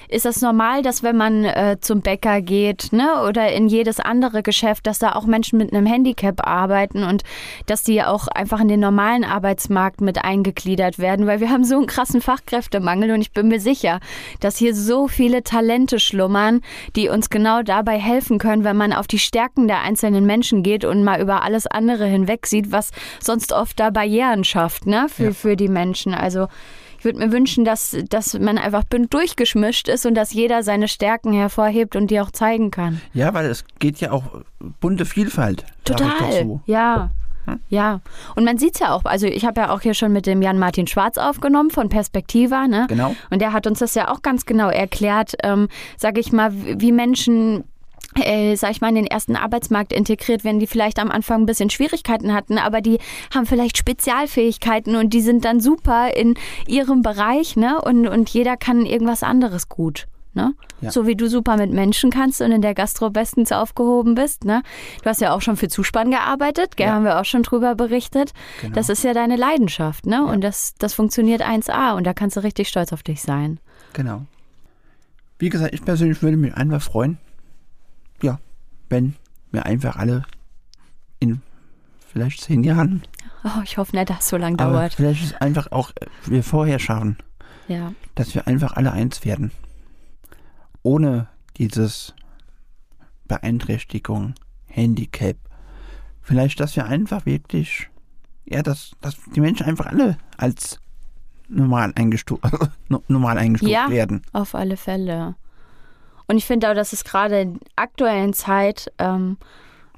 ist 0.09 0.25
das 0.25 0.41
normal, 0.41 0.81
dass 0.81 1.03
wenn 1.03 1.17
man 1.17 1.45
äh, 1.45 1.77
zum 1.81 2.01
Bäcker 2.01 2.41
geht, 2.41 2.91
ne, 2.91 3.23
oder 3.27 3.51
in 3.51 3.67
jedes 3.67 3.99
andere 3.99 4.43
Geschäft, 4.43 4.87
dass 4.87 4.99
da 4.99 5.13
auch 5.13 5.25
Menschen 5.25 5.57
mit 5.57 5.73
einem 5.73 5.85
Handicap 5.85 6.47
arbeiten 6.47 7.03
und 7.03 7.23
dass 7.65 7.83
die 7.83 8.01
auch 8.03 8.27
einfach 8.27 8.59
in 8.59 8.67
den 8.67 8.79
normalen 8.79 9.23
Arbeitsmarkt 9.23 10.01
mit 10.01 10.23
eingegliedert 10.23 10.99
werden, 10.99 11.27
weil 11.27 11.39
wir 11.39 11.49
haben 11.49 11.63
so 11.63 11.75
einen 11.77 11.87
krassen 11.87 12.21
Fachkräftemangel 12.21 13.11
und 13.11 13.21
ich 13.21 13.31
bin 13.31 13.47
mir 13.47 13.59
sicher, 13.59 13.99
dass 14.39 14.57
hier 14.57 14.75
so 14.75 15.07
viele 15.07 15.43
Talente 15.43 15.99
schlummern, 15.99 16.61
die 16.95 17.09
uns 17.09 17.29
genau 17.29 17.61
dabei 17.61 17.99
helfen 17.99 18.37
können, 18.37 18.63
wenn 18.63 18.77
man 18.77 18.93
auf 18.93 19.07
die 19.07 19.19
Stärken 19.19 19.67
der 19.67 19.81
einzelnen 19.81 20.25
Menschen 20.25 20.63
geht 20.63 20.85
und 20.85 21.03
mal 21.03 21.21
über 21.21 21.43
alles 21.43 21.67
andere 21.67 22.05
hinweg 22.05 22.47
sieht, 22.47 22.71
was 22.71 22.91
sonst 23.19 23.53
oft 23.53 23.79
da 23.79 23.89
Barrieren 23.89 24.43
schafft, 24.43 24.85
ne, 24.85 25.07
für, 25.09 25.25
Ja. 25.25 25.34
Für 25.35 25.55
die 25.55 25.69
Menschen. 25.69 26.13
Also 26.13 26.47
ich 26.97 27.05
würde 27.05 27.19
mir 27.19 27.31
wünschen, 27.31 27.65
dass, 27.65 27.95
dass 28.09 28.33
man 28.39 28.57
einfach 28.57 28.83
bunt 28.83 29.13
durchgeschmischt 29.13 29.87
ist 29.87 30.05
und 30.05 30.15
dass 30.15 30.33
jeder 30.33 30.63
seine 30.63 30.87
Stärken 30.87 31.33
hervorhebt 31.33 31.95
und 31.95 32.09
die 32.09 32.19
auch 32.19 32.31
zeigen 32.31 32.71
kann. 32.71 33.01
Ja, 33.13 33.33
weil 33.33 33.45
es 33.45 33.63
geht 33.79 33.99
ja 33.99 34.11
auch 34.11 34.23
bunte 34.79 35.05
Vielfalt. 35.05 35.65
Total. 35.83 36.11
dazu. 36.19 36.61
Ja. 36.65 37.11
Ja, 37.69 38.01
und 38.35 38.43
man 38.43 38.57
sieht 38.57 38.73
es 38.73 38.79
ja 38.79 38.91
auch, 38.91 39.05
also 39.05 39.27
ich 39.27 39.45
habe 39.45 39.61
ja 39.61 39.69
auch 39.69 39.81
hier 39.81 39.93
schon 39.93 40.11
mit 40.11 40.25
dem 40.25 40.41
Jan-Martin 40.41 40.87
Schwarz 40.87 41.19
aufgenommen 41.19 41.69
von 41.69 41.89
Perspektiva, 41.89 42.67
ne? 42.67 42.87
Genau. 42.89 43.15
Und 43.29 43.39
der 43.39 43.53
hat 43.53 43.67
uns 43.67 43.77
das 43.77 43.93
ja 43.93 44.09
auch 44.09 44.23
ganz 44.23 44.47
genau 44.47 44.69
erklärt, 44.69 45.35
ähm, 45.43 45.67
sage 45.95 46.19
ich 46.19 46.31
mal, 46.31 46.51
wie 46.53 46.91
Menschen 46.91 47.63
äh, 48.15 48.55
sag 48.55 48.71
ich 48.71 48.81
mal, 48.81 48.89
in 48.89 48.95
den 48.95 49.07
ersten 49.07 49.35
Arbeitsmarkt 49.35 49.93
integriert 49.93 50.43
werden, 50.43 50.59
die 50.59 50.67
vielleicht 50.67 50.99
am 50.99 51.11
Anfang 51.11 51.41
ein 51.41 51.45
bisschen 51.45 51.69
Schwierigkeiten 51.69 52.33
hatten, 52.33 52.57
aber 52.57 52.81
die 52.81 52.99
haben 53.33 53.45
vielleicht 53.45 53.77
Spezialfähigkeiten 53.77 54.95
und 54.95 55.13
die 55.13 55.21
sind 55.21 55.45
dann 55.45 55.59
super 55.59 56.15
in 56.15 56.35
ihrem 56.67 57.01
Bereich, 57.01 57.55
ne? 57.55 57.81
Und, 57.81 58.07
und 58.07 58.29
jeder 58.29 58.57
kann 58.57 58.85
irgendwas 58.85 59.23
anderes 59.23 59.69
gut. 59.69 60.07
Ne? 60.35 60.53
Ja. 60.81 60.91
So 60.91 61.07
wie 61.07 61.15
du 61.15 61.29
super 61.29 61.55
mit 61.55 61.71
Menschen 61.71 62.11
kannst 62.11 62.41
und 62.41 62.51
in 62.51 62.61
der 62.61 62.73
Gastro 62.73 63.09
bestens 63.09 63.53
aufgehoben 63.53 64.15
bist. 64.15 64.43
Ne? 64.43 64.63
Du 65.01 65.09
hast 65.09 65.21
ja 65.21 65.33
auch 65.33 65.41
schon 65.41 65.55
für 65.55 65.69
Zuspann 65.69 66.11
gearbeitet, 66.11 66.75
gell? 66.75 66.87
Ja. 66.87 66.93
haben 66.95 67.05
wir 67.05 67.21
auch 67.21 67.25
schon 67.25 67.41
drüber 67.41 67.73
berichtet. 67.75 68.33
Genau. 68.61 68.75
Das 68.75 68.89
ist 68.89 69.05
ja 69.05 69.13
deine 69.13 69.37
Leidenschaft, 69.37 70.05
ne? 70.05 70.25
Und 70.25 70.41
das, 70.43 70.75
das 70.77 70.93
funktioniert 70.93 71.41
1A 71.41 71.95
und 71.95 72.03
da 72.03 72.13
kannst 72.13 72.35
du 72.35 72.41
richtig 72.41 72.67
stolz 72.67 72.91
auf 72.91 73.01
dich 73.01 73.21
sein. 73.21 73.61
Genau. 73.93 74.23
Wie 75.39 75.47
gesagt, 75.47 75.73
ich 75.73 75.85
persönlich 75.85 76.21
würde 76.21 76.35
mich 76.35 76.53
einfach 76.53 76.81
freuen, 76.81 77.17
ja, 77.17 77.24
wenn 78.95 79.15
wir 79.51 79.65
einfach 79.65 79.97
alle 79.97 80.23
in 81.19 81.41
vielleicht 82.11 82.41
zehn 82.41 82.63
Jahren, 82.63 83.03
Oh, 83.43 83.61
ich 83.63 83.77
hoffe 83.77 83.95
nicht, 83.95 84.09
dass 84.09 84.19
es 84.21 84.29
so 84.29 84.37
lange 84.37 84.57
dauert. 84.57 84.93
vielleicht 84.95 85.21
ist 85.23 85.41
einfach 85.41 85.71
auch 85.71 85.91
äh, 85.99 86.05
wir 86.25 86.43
vorher 86.43 86.79
schaffen, 86.79 87.17
Ja. 87.67 87.91
dass 88.15 88.33
wir 88.33 88.47
einfach 88.47 88.73
alle 88.77 88.91
eins 88.93 89.23
werden. 89.25 89.51
Ohne 90.81 91.27
dieses 91.57 92.13
Beeinträchtigung, 93.27 94.33
Handicap. 94.65 95.37
Vielleicht, 96.21 96.59
dass 96.59 96.75
wir 96.75 96.85
einfach 96.85 97.25
wirklich, 97.25 97.89
ja, 98.45 98.63
dass, 98.63 98.91
dass 99.01 99.17
die 99.35 99.41
Menschen 99.41 99.65
einfach 99.65 99.87
alle 99.87 100.17
als 100.37 100.79
normal 101.47 101.91
eingestuft, 101.95 102.43
normal 103.07 103.37
eingestuft 103.37 103.71
Ja. 103.71 103.89
werden. 103.89 104.21
Auf 104.33 104.55
alle 104.55 104.77
Fälle. 104.77 105.35
Und 106.27 106.37
ich 106.37 106.45
finde 106.45 106.69
auch, 106.69 106.73
dass 106.73 106.93
es 106.93 107.03
gerade 107.03 107.41
in 107.41 107.53
der 107.53 107.61
aktuellen 107.75 108.33
Zeit, 108.33 108.91
ähm, 108.97 109.37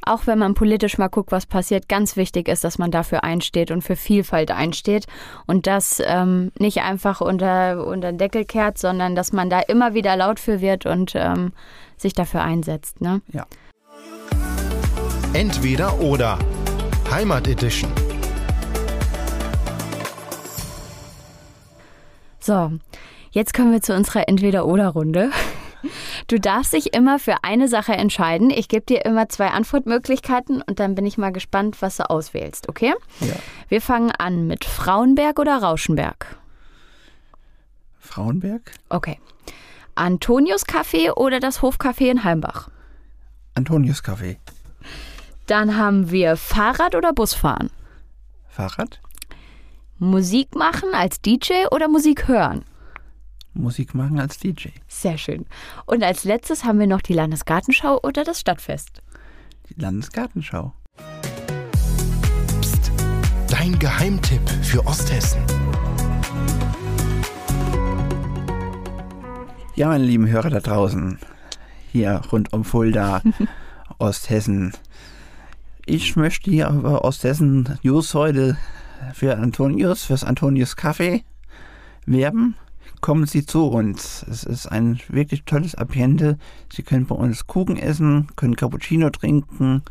auch 0.01 0.25
wenn 0.25 0.39
man 0.39 0.53
politisch 0.53 0.97
mal 0.97 1.07
guckt, 1.07 1.31
was 1.31 1.45
passiert, 1.45 1.89
ganz 1.89 2.15
wichtig 2.15 2.47
ist, 2.47 2.63
dass 2.63 2.77
man 2.77 2.91
dafür 2.91 3.23
einsteht 3.23 3.71
und 3.71 3.81
für 3.81 3.95
Vielfalt 3.95 4.51
einsteht 4.51 5.05
und 5.45 5.67
das 5.67 6.01
ähm, 6.05 6.51
nicht 6.57 6.81
einfach 6.81 7.21
unter, 7.21 7.85
unter 7.85 8.11
den 8.11 8.17
Deckel 8.17 8.45
kehrt, 8.45 8.77
sondern 8.77 9.15
dass 9.15 9.33
man 9.33 9.49
da 9.49 9.59
immer 9.59 9.93
wieder 9.93 10.15
laut 10.15 10.39
für 10.39 10.61
wird 10.61 10.85
und 10.85 11.13
ähm, 11.15 11.51
sich 11.97 12.13
dafür 12.13 12.41
einsetzt. 12.41 13.01
Ne? 13.01 13.21
Ja. 13.33 13.45
Entweder 15.33 15.99
oder. 15.99 16.39
Heimat 17.11 17.47
Edition. 17.47 17.91
So, 22.39 22.71
jetzt 23.31 23.53
kommen 23.53 23.71
wir 23.71 23.81
zu 23.81 23.93
unserer 23.93 24.27
Entweder-Oder-Runde. 24.27 25.31
Du 26.27 26.39
darfst 26.41 26.73
dich 26.73 26.93
immer 26.93 27.19
für 27.19 27.43
eine 27.45 27.69
Sache 27.69 27.93
entscheiden. 27.93 28.49
Ich 28.49 28.67
gebe 28.67 28.85
dir 28.85 29.05
immer 29.05 29.29
zwei 29.29 29.47
Antwortmöglichkeiten 29.47 30.61
und 30.61 30.79
dann 30.79 30.93
bin 30.93 31.05
ich 31.05 31.17
mal 31.17 31.31
gespannt, 31.31 31.81
was 31.81 31.97
du 31.97 32.09
auswählst, 32.09 32.67
okay? 32.67 32.93
Ja. 33.21 33.35
Wir 33.69 33.81
fangen 33.81 34.11
an 34.11 34.45
mit 34.45 34.65
Frauenberg 34.65 35.39
oder 35.39 35.57
Rauschenberg. 35.57 36.37
Frauenberg, 37.99 38.71
Okay. 38.89 39.19
Antonius 39.95 40.63
Café 40.65 41.11
oder 41.13 41.39
das 41.39 41.61
Hofcafé 41.61 42.11
in 42.11 42.23
Heimbach. 42.23 42.69
Antonius 43.55 44.03
Café, 44.03 44.37
Dann 45.47 45.75
haben 45.77 46.11
wir 46.11 46.35
Fahrrad 46.37 46.93
oder 46.93 47.13
Busfahren. 47.13 47.71
Fahrrad, 48.47 49.01
Musik 49.97 50.55
machen 50.55 50.89
als 50.93 51.21
DJ 51.21 51.67
oder 51.71 51.87
Musik 51.87 52.27
hören. 52.27 52.63
Musik 53.57 53.93
machen 53.95 54.19
als 54.19 54.37
DJ, 54.39 54.69
Sehr 54.87 55.17
schön. 55.17 55.45
Und 55.85 56.03
als 56.03 56.23
letztes 56.23 56.63
haben 56.63 56.79
wir 56.79 56.87
noch 56.87 57.01
die 57.01 57.13
Landesgartenschau 57.13 57.99
oder 58.03 58.23
das 58.23 58.39
Stadtfest. 58.39 59.01
die 59.69 59.79
Landesgartenschau. 59.81 60.73
Psst. 62.61 62.91
Dein 63.49 63.77
Geheimtipp 63.79 64.47
für 64.63 64.85
Osthessen. 64.85 65.41
Ja, 69.75 69.89
meine 69.89 70.05
lieben 70.05 70.27
Hörer 70.27 70.49
da 70.49 70.59
draußen, 70.59 71.19
hier 71.91 72.21
rund 72.31 72.51
um 72.51 72.63
Fulda, 72.63 73.21
Osthessen. 73.99 74.73
Ich 75.85 76.15
möchte 76.15 76.49
hier 76.49 76.69
über 76.69 77.03
Osthessen 77.05 77.77
News 77.83 78.13
heute 78.13 78.57
für 79.13 79.37
Antonius, 79.37 80.03
fürs 80.03 80.23
Antonius 80.23 80.75
Café 80.75 81.23
werben. 82.05 82.55
Kommen 83.01 83.25
Sie 83.25 83.45
zu 83.45 83.67
uns. 83.67 84.23
Es 84.23 84.43
ist 84.43 84.67
ein 84.67 84.99
wirklich 85.07 85.43
tolles 85.43 85.75
Ambiente. 85.75 86.37
Sie 86.71 86.83
können 86.83 87.05
bei 87.05 87.15
uns 87.15 87.47
Kuchen 87.47 87.77
essen, 87.77 88.27
können 88.35 88.55
Cappuccino 88.55 89.09
trinken 89.09 89.83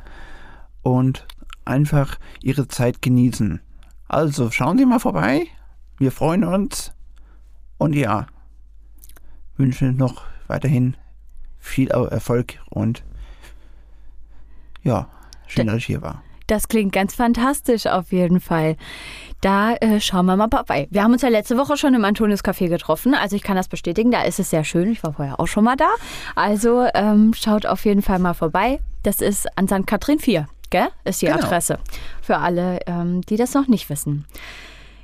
und 0.83 1.27
einfach 1.64 2.19
Ihre 2.42 2.69
Zeit 2.69 3.03
genießen. 3.03 3.61
Also 4.09 4.51
schauen 4.51 4.79
Sie 4.79 4.87
mal 4.87 5.01
vorbei. 5.01 5.47
Wir 5.99 6.12
freuen 6.12 6.45
uns. 6.45 6.92
Und 7.79 7.95
ja, 7.95 8.27
wünsche 9.57 9.92
noch 9.92 10.25
weiterhin 10.47 10.97
viel 11.59 11.88
Erfolg 11.88 12.61
und 12.71 13.05
ja, 14.83 15.09
schön, 15.47 15.66
dass 15.66 15.77
ich 15.79 15.87
hier 15.87 16.01
war. 16.01 16.23
Das 16.47 16.69
klingt 16.69 16.93
ganz 16.93 17.15
fantastisch 17.15 17.87
auf 17.87 18.13
jeden 18.13 18.41
Fall. 18.41 18.77
Da 19.41 19.75
äh, 19.75 20.01
schauen 20.01 20.27
wir 20.27 20.37
mal 20.37 20.49
vorbei. 20.51 20.87
Wir 20.91 21.03
haben 21.03 21.13
uns 21.13 21.23
ja 21.23 21.29
letzte 21.29 21.57
Woche 21.59 21.77
schon 21.77 21.95
im 21.95 22.05
Antonius 22.05 22.43
Café 22.45 22.69
getroffen. 22.69 23.15
Also 23.15 23.37
ich 23.37 23.43
kann 23.43 23.57
das 23.57 23.69
bestätigen, 23.69 24.11
da 24.11 24.23
ist 24.23 24.39
es 24.39 24.51
sehr 24.51 24.65
schön. 24.65 24.91
Ich 24.91 25.03
war 25.03 25.13
vorher 25.13 25.41
auch 25.41 25.47
schon 25.47 25.65
mal 25.65 25.77
da. 25.77 25.89
Also 26.35 26.87
ähm, 26.95 27.33
schaut 27.35 27.67
auf 27.67 27.85
jeden 27.85 28.03
Fall 28.03 28.19
mal 28.19 28.35
vorbei. 28.35 28.81
Das 29.03 29.21
ist 29.21 29.47
an 29.59 29.69
St. 29.69 29.87
Kathrin 29.87 30.19
4, 30.19 30.49
gell? 30.71 30.89
Ist 31.05 31.21
die 31.23 31.27
Genau. 31.27 31.39
Adresse. 31.39 31.79
Für 32.23 32.39
alle, 32.39 32.81
ähm, 32.87 33.21
die 33.23 33.37
das 33.37 33.55
noch 33.55 33.67
nicht 33.69 33.91
wissen. 33.91 34.25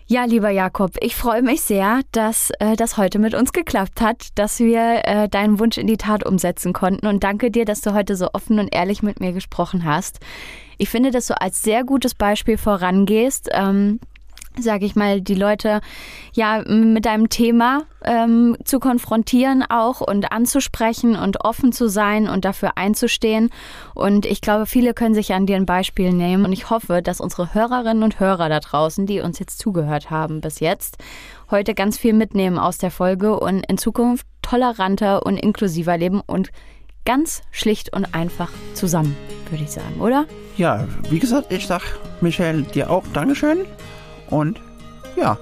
Ja, 0.07 0.25
lieber 0.25 0.51
Jakob, 0.51 0.97
ich 1.01 1.15
freue 1.15 1.43
mich 1.43 1.63
sehr, 1.63 2.01
dass 2.11 2.51
äh, 2.59 2.77
das 2.77 2.97
heute 2.97 3.19
mit 3.19 3.35
uns 3.35 3.53
geklappt 3.53 4.01
hat, 4.01 4.29
dass 4.35 4.59
wir 4.59 5.03
äh, 5.05 5.29
deinen 5.29 5.59
Wunsch 5.59 5.79
in 5.79 5.87
die 5.87 5.97
Tat 5.97 6.27
umsetzen 6.27 6.73
konnten. 6.73 7.07
Und 7.07 7.25
danke 7.25 7.51
dir, 7.51 7.65
dass 7.65 7.81
du 7.81 7.95
heute 7.95 8.17
so 8.17 8.29
offen 8.33 8.59
und 8.59 8.75
ehrlich 8.75 9.03
mit 9.03 9.21
mir 9.21 9.33
gesprochen 9.33 9.85
hast. 9.85 10.19
Ich 10.77 10.91
finde, 10.91 11.13
dass 11.13 11.29
du 11.29 11.41
als 11.41 11.63
sehr 11.63 11.85
gutes 11.85 12.15
Beispiel 12.15 12.59
vorangehst. 12.59 13.49
Ähm, 13.53 14.01
sage 14.59 14.85
ich 14.85 14.97
mal, 14.97 15.21
die 15.21 15.35
Leute 15.35 15.81
ja 16.33 16.63
mit 16.67 17.07
deinem 17.07 17.29
Thema 17.29 17.83
ähm, 18.05 18.57
zu 18.65 18.81
konfrontieren 18.81 19.65
auch 19.69 20.01
und 20.01 20.33
anzusprechen 20.33 21.17
und 21.17 21.45
offen 21.45 21.73
zu 21.73 21.89
sein 21.89 22.29
und 22.29 22.45
dafür 22.45 22.77
einzustehen. 22.77 23.51
Und 23.95 24.27
ich 24.27 24.41
glaube, 24.41 24.67
viele 24.67 24.95
können 24.95 25.15
sich 25.15 25.33
an 25.33 25.47
dir 25.47 25.57
ein 25.57 25.67
Beispiel 25.67 26.13
nehmen. 26.13 26.45
Und 26.45 26.53
ich 26.53 26.71
hoffe, 26.71 27.03
dass 27.03 27.21
unsere 27.21 27.55
Hörerinnen 27.55 28.03
und 28.03 28.21
Hörer 28.21 28.49
da 28.49 28.61
draußen, 28.61 29.07
die 29.07 29.21
uns 29.21 29.39
jetzt 29.39 29.59
zugehört 29.59 30.11
haben 30.11 30.41
bis 30.41 30.61
jetzt, 30.61 30.99
heute 31.51 31.75
ganz 31.75 31.99
viel 31.99 32.13
mitnehmen 32.13 32.59
aus 32.59 32.79
der 32.79 32.91
Folge 32.91 33.39
und 33.39 33.65
in 33.67 33.79
Zukunft 33.79 34.27
toleranter 34.43 35.25
und 35.25 35.37
inklusiver 35.37 35.97
leben 35.97 36.21
und 36.21 36.51
ganz 37.05 37.43
schlicht 37.51 37.93
und 37.93 38.15
einfach 38.15 38.51
zusammen, 38.75 39.17
würde 39.51 39.65
ich 39.65 39.71
sagen, 39.71 40.01
oder? 40.01 40.27
Ja, 40.57 40.87
wie 41.11 41.19
gesagt, 41.19 41.53
ich 41.53 41.67
sag 41.67 41.83
Michelle 42.21 42.63
dir 42.63 42.91
auch 42.91 43.05
Dankeschön. 43.13 43.65
Und 44.33 44.59
ja, 45.15 45.37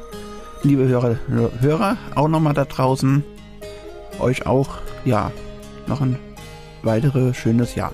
liebe 0.64 0.86
Hörer, 0.86 1.16
Hörer 1.60 1.96
auch 2.16 2.26
nochmal 2.26 2.54
da 2.54 2.64
draußen, 2.64 3.24
euch 4.18 4.46
auch, 4.46 4.68
ja, 5.04 5.30
noch 5.86 6.00
ein 6.00 6.18
weiteres 6.82 7.36
schönes 7.36 7.76
Jahr. 7.76 7.92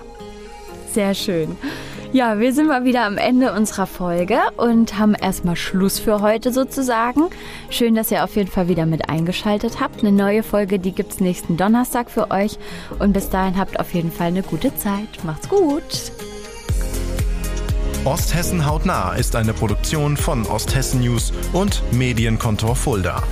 Sehr 0.91 1.13
schön. 1.13 1.55
Ja, 2.13 2.39
wir 2.39 2.51
sind 2.51 2.67
mal 2.67 2.83
wieder 2.83 3.05
am 3.05 3.17
Ende 3.17 3.53
unserer 3.53 3.85
Folge 3.85 4.39
und 4.55 4.97
haben 4.97 5.13
erstmal 5.13 5.55
Schluss 5.55 5.99
für 5.99 6.21
heute 6.21 6.51
sozusagen. 6.51 7.23
Schön, 7.69 7.93
dass 7.93 8.09
ihr 8.11 8.23
auf 8.23 8.35
jeden 8.35 8.49
Fall 8.49 8.67
wieder 8.67 8.87
mit 8.87 9.07
eingeschaltet 9.07 9.79
habt. 9.79 9.99
Eine 9.99 10.13
neue 10.13 10.41
Folge, 10.41 10.79
die 10.79 10.93
gibt 10.93 11.11
es 11.11 11.19
nächsten 11.19 11.57
Donnerstag 11.57 12.09
für 12.09 12.31
euch. 12.31 12.57
Und 12.97 13.13
bis 13.13 13.29
dahin 13.29 13.57
habt 13.57 13.79
auf 13.79 13.93
jeden 13.93 14.11
Fall 14.11 14.27
eine 14.27 14.41
gute 14.41 14.73
Zeit. 14.75 15.23
Macht's 15.25 15.47
gut. 15.47 16.11
Osthessen 18.05 18.65
hautnah 18.65 19.13
ist 19.15 19.35
eine 19.35 19.53
Produktion 19.53 20.17
von 20.17 20.45
Osthessen 20.45 21.01
News 21.01 21.33
und 21.53 21.81
Medienkontor 21.91 22.75
Fulda. 22.75 23.23